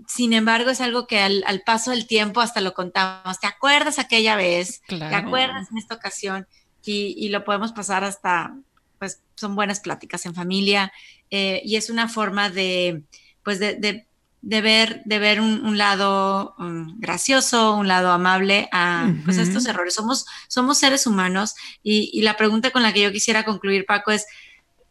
sin 0.06 0.32
embargo, 0.32 0.70
es 0.70 0.80
algo 0.80 1.06
que 1.06 1.20
al, 1.20 1.62
paso 1.64 1.90
del 1.90 2.06
tiempo 2.06 2.40
hasta 2.40 2.60
lo 2.60 2.74
contamos. 2.74 3.40
¿Te 3.40 3.46
acuerdas 3.46 3.98
aquella 3.98 4.36
vez? 4.36 4.82
¿Te 4.86 5.02
acuerdas 5.02 5.70
en 5.70 5.78
esta 5.78 5.94
ocasión? 5.94 6.46
Y, 6.84 7.28
lo 7.30 7.44
podemos 7.44 7.72
pasar 7.72 8.04
hasta, 8.04 8.54
pues 8.98 9.20
son 9.34 9.54
buenas 9.54 9.80
pláticas 9.80 10.26
en 10.26 10.34
familia 10.34 10.92
eh, 11.30 11.60
y 11.64 11.76
es 11.76 11.90
una 11.90 12.08
forma 12.08 12.50
de, 12.50 13.02
pues 13.42 13.58
de, 13.58 14.06
ver, 14.42 15.02
de 15.04 15.18
ver 15.18 15.40
un, 15.40 15.78
lado 15.78 16.54
um, 16.58 16.98
gracioso, 17.00 17.76
un 17.76 17.88
lado 17.88 18.10
amable 18.10 18.68
a 18.72 19.12
pues, 19.24 19.38
estos 19.38 19.66
errores. 19.66 19.94
Somos, 19.94 20.26
somos 20.48 20.78
seres 20.78 21.06
humanos 21.06 21.54
y, 21.82 22.10
y 22.12 22.22
la 22.22 22.36
pregunta 22.36 22.70
con 22.70 22.82
la 22.82 22.92
que 22.92 23.02
yo 23.02 23.12
quisiera 23.12 23.44
concluir, 23.44 23.86
Paco, 23.86 24.12
es, 24.12 24.26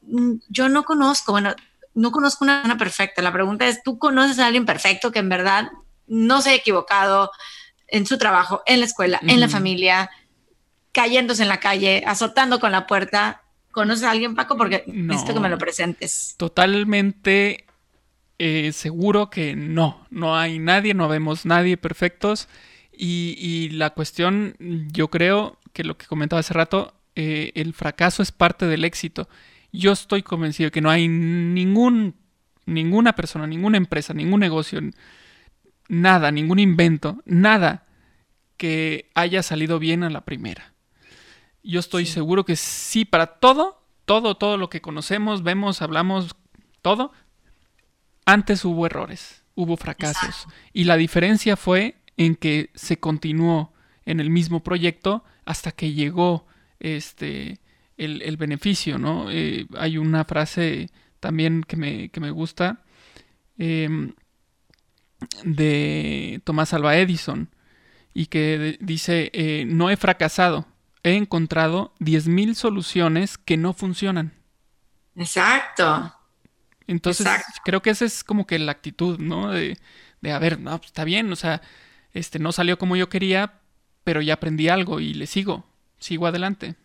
mm, 0.03 0.35
yo 0.49 0.69
no 0.69 0.83
conozco, 0.83 1.31
bueno, 1.31 1.55
no 1.95 2.11
conozco 2.11 2.43
una 2.43 2.57
persona 2.57 2.77
perfecta. 2.77 3.21
La 3.21 3.33
pregunta 3.33 3.67
es, 3.67 3.81
¿tú 3.81 3.97
conoces 3.97 4.37
a 4.39 4.45
alguien 4.45 4.65
perfecto 4.65 5.11
que 5.11 5.19
en 5.19 5.29
verdad 5.29 5.71
no 6.07 6.41
se 6.41 6.51
ha 6.51 6.53
equivocado 6.53 7.31
en 7.87 8.05
su 8.05 8.17
trabajo, 8.17 8.61
en 8.65 8.81
la 8.81 8.85
escuela, 8.85 9.19
en 9.23 9.39
la 9.39 9.49
familia, 9.49 10.11
cayéndose 10.91 11.43
en 11.43 11.49
la 11.49 11.59
calle, 11.59 12.03
azotando 12.05 12.59
con 12.59 12.71
la 12.71 12.85
puerta? 12.85 13.44
¿Conoces 13.75 14.05
a 14.05 14.11
alguien, 14.11 14.35
Paco? 14.35 14.55
Porque 14.55 14.85
necesito 14.87 15.33
que 15.33 15.41
me 15.41 15.49
lo 15.49 15.57
presentes. 15.57 16.35
Totalmente 16.37 17.65
eh, 18.39 18.71
seguro 18.71 19.29
que 19.29 19.53
no, 19.57 20.07
no 20.09 20.37
hay 20.37 20.59
nadie, 20.59 20.93
no 20.93 21.09
vemos 21.09 21.45
nadie 21.45 21.75
perfectos. 21.75 22.47
Y, 22.97 23.67
la 23.73 23.89
cuestión, 23.89 24.55
yo 24.93 25.09
creo 25.09 25.59
que 25.73 25.83
lo 25.83 25.97
que 25.97 26.05
comentaba 26.05 26.39
hace 26.39 26.53
rato, 26.53 26.93
eh, 27.17 27.51
el 27.55 27.73
fracaso 27.73 28.23
es 28.23 28.31
parte 28.31 28.65
del 28.65 28.85
éxito. 28.85 29.27
Yo 29.73 29.91
estoy 29.91 30.23
convencido 30.23 30.71
que 30.71 30.79
no 30.79 30.89
hay 30.89 31.09
ningún, 31.09 32.15
ninguna 32.65 33.13
persona, 33.13 33.45
ninguna 33.45 33.75
empresa, 33.75 34.13
ningún 34.13 34.39
negocio, 34.39 34.79
nada, 35.89 36.31
ningún 36.31 36.59
invento, 36.59 37.21
nada 37.25 37.83
que 38.55 39.11
haya 39.15 39.43
salido 39.43 39.79
bien 39.79 40.03
a 40.03 40.09
la 40.09 40.21
primera. 40.21 40.74
Yo 41.65 41.79
estoy 41.79 42.05
seguro 42.05 42.45
que 42.45 42.55
sí, 42.55 43.05
para 43.05 43.25
todo, 43.25 43.81
todo, 44.05 44.37
todo 44.37 44.57
lo 44.57 44.69
que 44.69 44.81
conocemos, 44.81 45.41
vemos, 45.41 45.81
hablamos, 45.81 46.35
todo, 46.81 47.11
antes 48.25 48.63
hubo 48.65 48.85
errores, 48.85 49.43
hubo 49.55 49.75
fracasos. 49.75 50.47
Y 50.73 50.83
la 50.83 50.95
diferencia 50.95 51.57
fue 51.57 51.95
en 52.17 52.35
que 52.35 52.69
se 52.75 52.97
continuó 52.97 53.73
en 54.05 54.19
el 54.19 54.29
mismo 54.29 54.63
proyecto 54.63 55.23
hasta 55.45 55.71
que 55.71 55.93
llegó 55.93 56.45
este 56.79 57.59
el, 57.97 58.37
beneficio, 58.37 58.97
¿no? 58.97 59.31
Eh, 59.31 59.67
hay 59.77 59.97
una 59.97 60.25
frase 60.25 60.89
también 61.19 61.63
que 61.63 61.77
me, 61.77 62.09
que 62.09 62.19
me 62.19 62.29
gusta 62.29 62.83
em, 63.57 64.13
de 65.43 66.41
Tomás 66.43 66.73
Alba 66.73 66.97
Edison 66.97 67.49
y 68.13 68.27
que 68.27 68.77
dice, 68.81 69.29
eh, 69.33 69.65
no 69.65 69.89
he 69.89 69.97
fracasado, 69.97 70.67
he 71.05 71.15
encontrado 71.15 71.93
10.000 71.99 72.55
soluciones 72.55 73.37
que 73.37 73.57
no 73.57 73.73
funcionan. 73.73 74.33
Exacto. 75.15 76.13
Entonces, 76.87 77.27
creo 77.63 77.81
que 77.81 77.91
esa 77.91 78.05
es 78.05 78.23
como 78.23 78.47
que 78.47 78.57
la 78.57 78.71
actitud, 78.71 79.19
¿no? 79.19 79.51
De, 79.51 79.77
de 80.21 80.31
a 80.31 80.39
ver, 80.39 80.59
no, 80.59 80.75
pues, 80.77 80.87
está 80.87 81.03
bien, 81.03 81.31
o 81.31 81.35
sea, 81.35 81.61
este 82.13 82.39
no 82.39 82.51
salió 82.51 82.77
como 82.79 82.95
yo 82.95 83.07
quería, 83.07 83.59
pero 84.03 84.21
ya 84.21 84.33
aprendí 84.33 84.67
algo 84.67 84.99
y 84.99 85.13
le 85.13 85.27
sigo, 85.27 85.65
sigo 85.99 86.25
adelante. 86.25 86.75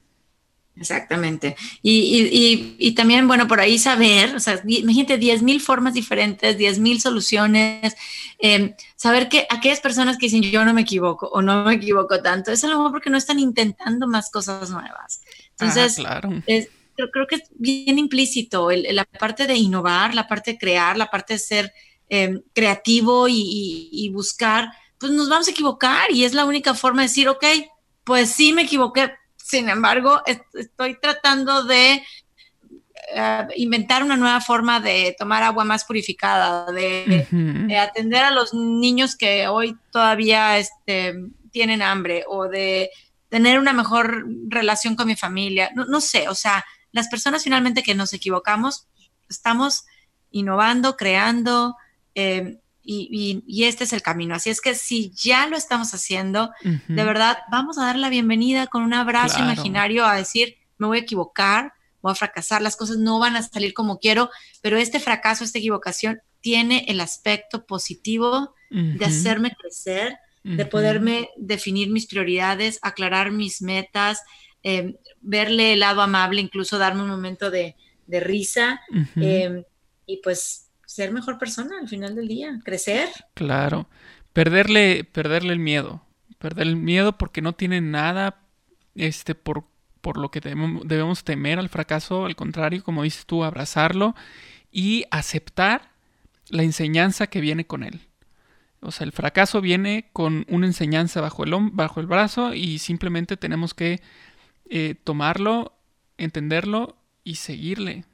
Exactamente. 0.80 1.56
Y, 1.82 2.94
también, 2.96 3.28
bueno, 3.28 3.46
por 3.46 3.60
ahí 3.60 3.78
saber, 3.78 4.34
o 4.34 4.40
sea, 4.40 4.62
imagínate 4.66 5.18
10 5.18 5.42
mil 5.42 5.60
formas 5.60 5.92
diferentes, 5.92 6.56
10 6.56 6.78
mil 6.78 7.00
soluciones, 7.02 7.94
em, 8.38 8.74
saber 8.96 9.28
que 9.28 9.46
aquellas 9.50 9.80
personas 9.80 10.16
que 10.16 10.26
dicen 10.26 10.42
yo 10.42 10.64
no 10.64 10.72
me 10.72 10.80
equivoco 10.80 11.26
o 11.28 11.42
no 11.42 11.64
me 11.64 11.74
equivoco 11.74 12.22
tanto, 12.22 12.50
es 12.50 12.64
a 12.64 12.68
lo 12.68 12.78
mejor 12.78 12.92
porque 12.92 13.10
no 13.10 13.18
están 13.18 13.38
intentando 13.38 14.06
más 14.08 14.30
cosas 14.30 14.70
nuevas. 14.70 15.20
Entonces, 15.50 15.96
claro. 15.96 16.30
creo, 16.46 17.26
que 17.28 17.36
es 17.36 17.42
bien 17.54 17.98
implícito 17.98 18.70
la 18.70 19.04
parte 19.04 19.46
de 19.46 19.54
innovar, 19.54 20.14
la 20.14 20.26
parte 20.26 20.52
de 20.52 20.58
crear, 20.58 20.96
la 20.96 21.10
parte 21.10 21.34
de 21.34 21.38
ser 21.40 21.72
em, 22.08 22.40
creativo 22.54 23.28
y, 23.28 23.90
y 23.92 24.08
buscar, 24.08 24.70
pues 24.98 25.12
nos 25.12 25.28
vamos 25.28 25.46
a 25.48 25.50
equivocar 25.50 26.10
y 26.10 26.24
es 26.24 26.32
la 26.32 26.46
única 26.46 26.72
forma 26.72 27.02
de 27.02 27.08
decir, 27.08 27.28
ok, 27.28 27.44
pues 28.02 28.30
sí 28.30 28.54
me 28.54 28.62
equivoqué, 28.62 29.12
sin 29.50 29.68
embargo, 29.68 30.22
estoy 30.54 30.98
tratando 31.00 31.64
de 31.64 32.02
eh, 33.12 33.46
inventar 33.56 34.04
una 34.04 34.16
nueva 34.16 34.40
forma 34.40 34.78
de 34.78 35.16
tomar 35.18 35.42
agua 35.42 35.64
más 35.64 35.84
purificada, 35.84 36.70
de, 36.70 37.76
atender 37.76 38.22
a 38.22 38.30
los 38.30 38.54
niños 38.54 39.16
que 39.16 39.48
hoy 39.48 39.76
todavía 39.90 40.58
este, 40.58 41.14
tienen 41.50 41.82
hambre 41.82 42.24
o 42.28 42.48
de 42.48 42.90
tener 43.28 43.58
una 43.58 43.72
mejor 43.72 44.24
relación 44.48 44.94
con 44.94 45.08
mi 45.08 45.16
familia. 45.16 45.70
No, 45.74 46.00
sé, 46.00 46.28
o 46.28 46.34
sea, 46.34 46.64
las 46.92 47.08
personas 47.08 47.42
finalmente 47.42 47.82
que 47.82 47.94
nos 47.94 48.12
equivocamos, 48.12 48.86
estamos 49.28 49.84
innovando, 50.30 50.96
creando, 50.96 51.76
eh, 52.14 52.60
y, 52.82 53.64
este 53.64 53.84
es 53.84 53.92
el 53.92 54.02
camino. 54.02 54.34
Así 54.34 54.50
es 54.50 54.60
que 54.60 54.74
si 54.74 55.10
ya 55.10 55.46
lo 55.46 55.56
estamos 55.56 55.92
haciendo, 55.94 56.50
de 56.62 57.04
verdad, 57.04 57.38
vamos 57.50 57.78
a 57.78 57.84
dar 57.84 57.96
la 57.96 58.08
bienvenida 58.08 58.66
con 58.66 58.82
un 58.82 58.94
abrazo 58.94 59.40
imaginario 59.40 60.06
a 60.06 60.16
decir, 60.16 60.56
me 60.78 60.86
voy 60.86 60.98
a 60.98 61.02
equivocar, 61.02 61.74
voy 62.00 62.12
a 62.12 62.14
fracasar, 62.14 62.62
las 62.62 62.76
cosas 62.76 62.96
no 62.96 63.18
van 63.18 63.36
a 63.36 63.42
salir 63.42 63.74
como 63.74 63.98
quiero, 63.98 64.30
pero 64.62 64.78
este 64.78 65.00
fracaso, 65.00 65.44
esta 65.44 65.58
equivocación 65.58 66.20
tiene 66.40 66.86
el 66.88 67.00
aspecto 67.00 67.66
positivo 67.66 68.54
de 68.70 69.04
hacerme 69.04 69.52
crecer, 69.60 70.16
de 70.42 70.64
poderme 70.64 71.30
definir 71.36 71.90
mis 71.90 72.06
prioridades, 72.06 72.78
aclarar 72.82 73.30
mis 73.30 73.60
metas, 73.60 74.22
em, 74.62 74.96
verle 75.20 75.74
el 75.74 75.80
lado 75.80 76.00
amable, 76.00 76.40
incluso 76.40 76.78
darme 76.78 77.02
un 77.02 77.10
momento 77.10 77.50
de, 77.50 77.76
risa. 78.08 78.80
Em, 79.14 79.62
y 80.04 80.16
pues 80.16 80.69
ser 80.90 81.12
mejor 81.12 81.38
persona 81.38 81.78
al 81.80 81.88
final 81.88 82.16
del 82.16 82.26
día, 82.26 82.58
crecer. 82.64 83.08
Claro, 83.34 83.88
perderle, 84.32 85.04
perderle 85.04 85.52
el 85.52 85.60
miedo, 85.60 86.04
perder 86.38 86.66
el 86.66 86.74
miedo 86.74 87.16
porque 87.16 87.42
no 87.42 87.52
tiene 87.52 87.80
nada 87.80 88.40
este, 88.96 89.36
por, 89.36 89.66
por 90.00 90.16
lo 90.16 90.32
que 90.32 90.40
debemos, 90.40 91.22
temer 91.22 91.60
al 91.60 91.68
fracaso, 91.68 92.26
al 92.26 92.34
contrario, 92.34 92.82
como 92.82 93.04
dices 93.04 93.24
tú, 93.24 93.44
abrazarlo 93.44 94.16
y 94.72 95.04
aceptar 95.12 95.92
la 96.48 96.64
enseñanza 96.64 97.28
que 97.28 97.40
viene 97.40 97.68
con 97.68 97.84
él. 97.84 98.00
O 98.80 98.90
sea, 98.90 99.04
el 99.04 99.12
fracaso 99.12 99.60
viene 99.60 100.10
con 100.12 100.44
una 100.48 100.66
enseñanza 100.66 101.20
bajo 101.20 101.44
el, 101.44 101.54
bajo 101.70 102.00
el 102.00 102.08
brazo 102.08 102.52
y 102.52 102.80
simplemente 102.80 103.36
tenemos 103.36 103.74
que 103.74 104.00
eh, 104.68 104.96
tomarlo, 105.04 105.72
entenderlo 106.18 106.96
y 107.22 107.36
seguirle. 107.36 108.06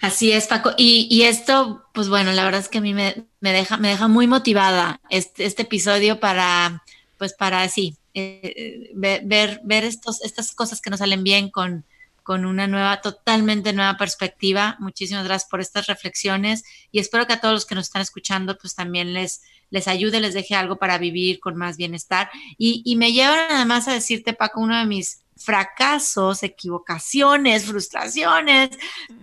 Así 0.00 0.32
es, 0.32 0.46
Paco. 0.46 0.72
Y, 0.76 1.22
esto, 1.22 1.84
pues 1.92 2.08
bueno, 2.08 2.32
la 2.32 2.44
verdad 2.44 2.60
es 2.60 2.68
que 2.68 2.78
a 2.78 2.80
mí 2.82 2.94
me, 2.94 3.26
deja, 3.40 3.76
me 3.76 3.88
deja 3.88 4.08
muy 4.08 4.26
motivada 4.26 5.00
este, 5.08 5.44
este 5.44 5.62
episodio 5.62 6.20
para, 6.20 6.82
pues 7.18 7.32
para 7.32 7.62
así, 7.62 7.96
eh, 8.14 8.90
ver, 8.94 9.60
ver 9.64 9.84
estos, 9.84 10.22
estas 10.22 10.52
cosas 10.54 10.80
que 10.80 10.90
nos 10.90 10.98
salen 10.98 11.24
bien 11.24 11.50
con, 11.50 11.84
con 12.24 12.46
una 12.46 12.66
nueva, 12.66 13.00
totalmente 13.00 13.72
nueva 13.72 13.96
perspectiva. 13.96 14.76
Muchísimas 14.80 15.24
gracias 15.24 15.48
por 15.48 15.60
estas 15.60 15.86
reflexiones 15.86 16.64
y 16.90 16.98
espero 16.98 17.26
que 17.26 17.34
a 17.34 17.40
todos 17.40 17.54
los 17.54 17.66
que 17.66 17.74
nos 17.74 17.86
están 17.86 18.02
escuchando, 18.02 18.56
pues 18.58 18.74
también 18.74 19.12
les, 19.12 19.42
les 19.70 19.88
ayude, 19.88 20.20
les 20.20 20.34
deje 20.34 20.54
algo 20.54 20.76
para 20.76 20.98
vivir 20.98 21.38
con 21.38 21.56
más 21.56 21.76
bienestar. 21.76 22.30
Y, 22.56 22.82
y 22.84 22.96
me 22.96 23.12
lleva 23.12 23.36
nada 23.48 23.64
más 23.66 23.88
a 23.88 23.92
decirte, 23.92 24.32
Paco, 24.32 24.60
uno 24.60 24.78
de 24.78 24.86
mis 24.86 25.23
fracasos, 25.36 26.42
equivocaciones, 26.42 27.66
frustraciones, 27.66 28.70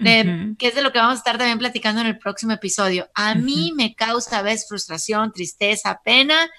que 0.03 0.67
es 0.67 0.75
de 0.75 0.81
lo 0.81 0.91
que 0.91 0.99
vamos 0.99 1.15
a 1.15 1.17
estar 1.17 1.37
también 1.37 1.59
platicando 1.59 2.01
en 2.01 2.07
el 2.07 2.17
próximo 2.17 2.51
episodio. 2.51 3.09
A 3.13 3.35
mí 3.35 3.73
me 3.75 3.95
causa 3.95 4.39
a 4.39 4.41
veces 4.41 4.67
frustración, 4.67 5.31
tristeza, 5.31 6.01
pena 6.03 6.49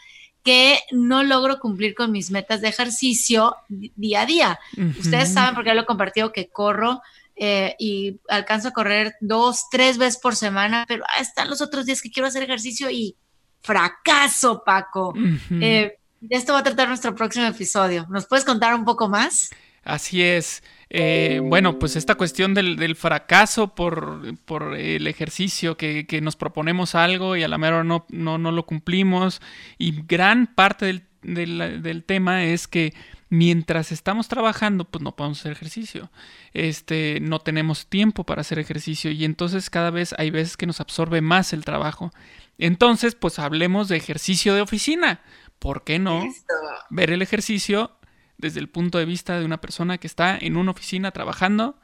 que 0.43 0.81
no 0.91 1.23
logro 1.23 1.61
cumplir 1.61 1.95
con 1.95 2.11
mis 2.11 2.31
metas 2.31 2.61
de 2.61 2.69
ejercicio 2.69 3.57
día 3.69 4.23
a 4.23 4.27
día. 4.27 4.61
Ustedes 4.99 5.33
saben, 5.33 5.55
porque 5.55 5.73
lo 5.75 5.83
he 5.83 5.87
compartido, 5.87 6.33
que 6.33 6.49
corro 6.49 7.01
eh, 7.37 7.77
y 7.79 8.21
alcanzo 8.29 8.69
a 8.69 8.73
correr 8.73 9.15
dos, 9.21 9.69
tres 9.71 9.99
veces 9.99 10.21
por 10.21 10.35
semana, 10.35 10.85
pero 10.89 11.05
están 11.21 11.49
los 11.49 11.61
otros 11.61 11.87
días 11.87 12.03
que 12.03 12.11
quiero 12.11 12.27
hacer 12.27 12.43
ejercicio 12.43 12.91
y 12.91 13.17
fracaso, 13.63 14.63
Paco. 14.65 15.15
De 16.23 16.37
esto 16.37 16.53
va 16.53 16.61
a 16.61 16.63
tratar 16.63 16.87
nuestro 16.87 17.17
próximo 17.17 17.47
episodio. 17.47 18.07
¿Nos 18.09 18.27
puedes 18.27 18.45
contar 18.45 18.77
un 18.77 18.85
poco 18.85 19.09
más? 19.09 19.51
Así 19.83 20.23
es. 20.23 20.63
eh, 20.89 21.41
bueno, 21.43 21.81
pues 21.81 21.97
esta 21.97 22.15
cuestión 22.15 22.55
del, 22.55 22.95
fracaso 22.95 23.75
por, 23.75 24.23
el 24.79 25.09
ejercicio, 25.09 25.77
que, 25.77 26.21
nos 26.23 26.37
proponemos 26.37 26.95
algo 26.95 27.35
y 27.35 27.43
a 27.43 27.49
la 27.49 27.59
mera 27.59 27.83
no, 27.83 28.07
no, 28.09 28.39
lo 28.39 28.67
cumplimos. 28.67 29.41
Y 29.79 30.01
gran 30.07 30.47
parte 30.47 31.03
del, 31.23 31.83
del, 31.83 32.05
tema 32.05 32.45
es 32.45 32.69
que 32.69 32.95
mientras 33.29 33.91
estamos 33.91 34.29
trabajando, 34.29 34.85
pues 34.85 35.03
no 35.03 35.17
podemos 35.17 35.41
hacer 35.41 35.51
ejercicio. 35.51 36.13
Este, 36.55 37.19
no 37.21 37.41
tenemos 37.41 37.89
tiempo 37.89 38.23
para 38.23 38.43
hacer 38.43 38.61
ejercicio 38.61 39.11
y 39.11 39.25
entonces 39.25 39.71
cada 39.71 39.91
vez 39.91 40.15
hay 40.19 40.31
veces 40.31 40.57
que 40.57 40.67
nos 40.67 40.81
absorbe 40.81 41.21
más 41.21 41.53
el 41.53 41.65
trabajo. 41.65 42.13
Entonces, 42.59 43.17
pues 43.17 43.41
hablemos 43.41 43.89
de 43.89 43.97
ejercicio 43.97 44.55
de 44.55 44.61
oficina. 44.61 45.21
¿Por 45.63 45.85
qué 45.85 46.01
no 46.01 46.25
ver 46.91 47.13
el 47.13 47.23
ejercicio 47.23 47.93
desde 48.37 48.59
el 48.59 48.69
punto 48.69 48.99
de 48.99 49.05
vista 49.05 49.39
de 49.39 49.45
una 49.45 49.61
persona 49.61 49.97
que 49.99 50.09
está 50.09 50.37
en 50.37 50.57
una 50.57 50.73
oficina 50.73 51.13
trabajando 51.13 51.77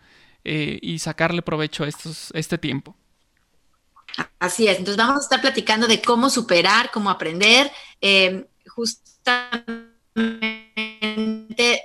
eh, 0.44 0.80
y 0.82 0.98
sacarle 0.98 1.42
provecho 1.42 1.84
a 1.84 1.88
estos, 1.88 2.32
este 2.34 2.58
tiempo. 2.58 2.96
Así 4.40 4.66
es, 4.66 4.78
entonces 4.78 4.96
vamos 4.96 5.20
a 5.20 5.22
estar 5.22 5.40
platicando 5.40 5.86
de 5.86 6.02
cómo 6.02 6.28
superar, 6.28 6.90
cómo 6.90 7.08
aprender, 7.08 7.70
eh, 8.00 8.48
justamente 8.66 9.92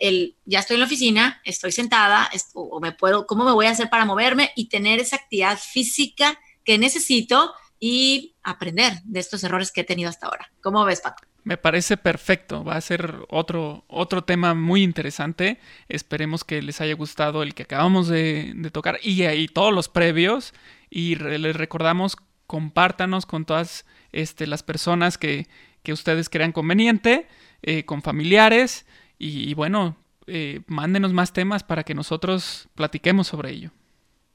el, 0.01 0.35
ya 0.45 0.61
estoy 0.61 0.75
en 0.75 0.79
la 0.79 0.87
oficina, 0.87 1.41
estoy 1.45 1.71
sentada, 1.71 2.27
o 2.55 2.79
me 2.79 2.91
puedo, 2.91 3.27
cómo 3.27 3.45
me 3.45 3.51
voy 3.51 3.67
a 3.67 3.71
hacer 3.71 3.91
para 3.91 4.05
moverme 4.05 4.51
y 4.55 4.67
tener 4.67 4.99
esa 4.99 5.17
actividad 5.17 5.59
física 5.59 6.39
que 6.63 6.79
necesito 6.79 7.53
y 7.79 8.35
aprender 8.41 8.93
de 9.03 9.19
estos 9.19 9.43
errores 9.43 9.71
que 9.71 9.81
he 9.81 9.83
tenido 9.83 10.09
hasta 10.09 10.25
ahora. 10.25 10.51
¿Cómo 10.59 10.83
ves, 10.85 11.01
Paco? 11.01 11.23
Me 11.43 11.57
parece 11.57 11.97
perfecto, 11.97 12.63
va 12.63 12.75
a 12.75 12.81
ser 12.81 13.15
otro, 13.29 13.83
otro 13.87 14.23
tema 14.23 14.53
muy 14.53 14.81
interesante. 14.81 15.59
Esperemos 15.89 16.43
que 16.43 16.61
les 16.61 16.79
haya 16.79 16.95
gustado 16.95 17.43
el 17.43 17.53
que 17.53 17.63
acabamos 17.63 18.07
de, 18.07 18.55
tocar 18.71 18.99
y, 19.03 19.25
y, 19.25 19.47
todos 19.47 19.73
los 19.73 19.89
previos. 19.89 20.53
Y 20.89 21.15
les 21.15 21.55
recordamos, 21.55 22.15
compártanos 22.47 23.25
con 23.25 23.45
todas 23.45 23.85
este, 24.11 24.47
las 24.47 24.63
personas 24.63 25.17
que, 25.17 25.47
ustedes 25.89 26.29
crean 26.29 26.53
conveniente, 26.53 27.27
eh, 27.61 27.83
con 27.83 28.01
familiares. 28.01 28.85
Y, 29.19 29.53
bueno, 29.53 29.97
eh, 30.27 30.61
mándenos 30.67 31.11
más 31.11 31.33
temas 31.33 31.63
para 31.63 31.83
que 31.83 31.93
nosotros 31.93 32.69
platiquemos 32.75 33.27
sobre 33.27 33.51
ello. 33.51 33.71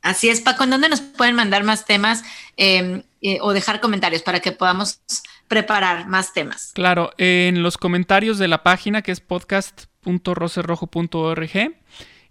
Así 0.02 0.28
es, 0.28 0.40
Paco, 0.40 0.64
¿en 0.64 0.70
dónde 0.70 0.88
nos 0.88 1.00
pueden 1.00 1.34
mandar 1.34 1.64
más 1.64 1.84
temas 1.84 2.22
em, 2.56 3.02
eh, 3.20 3.38
o 3.40 3.52
dejar 3.52 3.80
comentarios 3.80 4.22
para 4.22 4.40
que 4.40 4.52
podamos 4.52 5.00
preparar 5.48 6.06
más 6.06 6.32
temas? 6.32 6.70
Claro, 6.74 7.10
en 7.18 7.62
los 7.62 7.76
comentarios 7.78 8.38
de 8.38 8.48
la 8.48 8.62
página 8.62 9.02
que 9.02 9.12
es 9.12 9.20
podcast.rocerrojo.org 9.20 11.76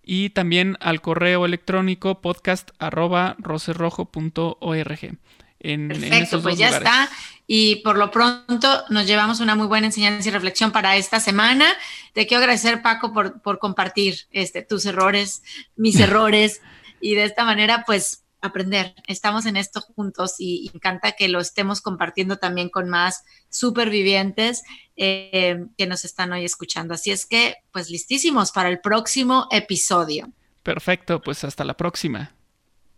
y 0.04 0.30
también 0.30 0.78
al 0.80 1.02
correo 1.02 1.46
electrónico 1.46 2.22
podcast.rocerrojo.org. 2.22 5.18
En, 5.60 5.88
Perfecto, 5.88 6.42
pues 6.42 6.58
ya 6.58 6.70
está. 6.70 7.10
Y 7.48 7.78
por 7.78 7.98
lo 7.98 8.12
pronto 8.12 8.84
nos 8.90 9.08
llevamos 9.08 9.40
una 9.40 9.56
muy 9.56 9.68
buena 9.68 9.88
enseñanza 9.88 10.30
y 10.30 10.32
reflexión 10.32 10.72
para 10.72 10.96
esta 10.96 11.20
semana. 11.20 11.66
Te 12.14 12.28
quiero 12.28 12.44
agradecer, 12.44 12.82
Paco, 12.82 13.12
por, 13.12 13.42
por 13.42 13.60
compartir 13.60 14.28
este, 14.32 14.62
tus 14.62 14.86
errores, 14.86 15.44
mis 15.76 16.00
errores 16.00 16.62
y 17.02 17.16
de 17.16 17.26
esta 17.26 17.44
manera 17.44 17.84
pues 17.86 18.24
aprender. 18.48 18.96
Estamos 19.08 19.46
en 19.46 19.58
esto 19.58 19.82
juntos 19.82 20.36
y, 20.40 20.70
encanta 20.74 21.14
que 21.14 21.28
lo 21.28 21.40
estemos 21.40 21.82
compartiendo 21.82 22.38
también 22.38 22.70
con 22.70 22.90
más 22.90 23.24
supervivientes 23.50 24.64
eh, 24.96 25.66
que 25.78 25.88
nos 25.88 26.06
están 26.06 26.32
hoy 26.34 26.46
escuchando. 26.46 26.94
Así 26.94 27.12
es 27.12 27.26
que 27.26 27.58
pues 27.72 27.90
listísimos 27.90 28.52
para 28.52 28.70
el 28.70 28.80
próximo 28.80 29.48
episodio. 29.52 30.32
Perfecto, 30.64 31.22
pues 31.22 31.44
hasta 31.44 31.64
la 31.64 31.76
próxima. 31.76 32.34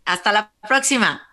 Hasta 0.04 0.32
la 0.32 0.52
próxima. 0.66 1.29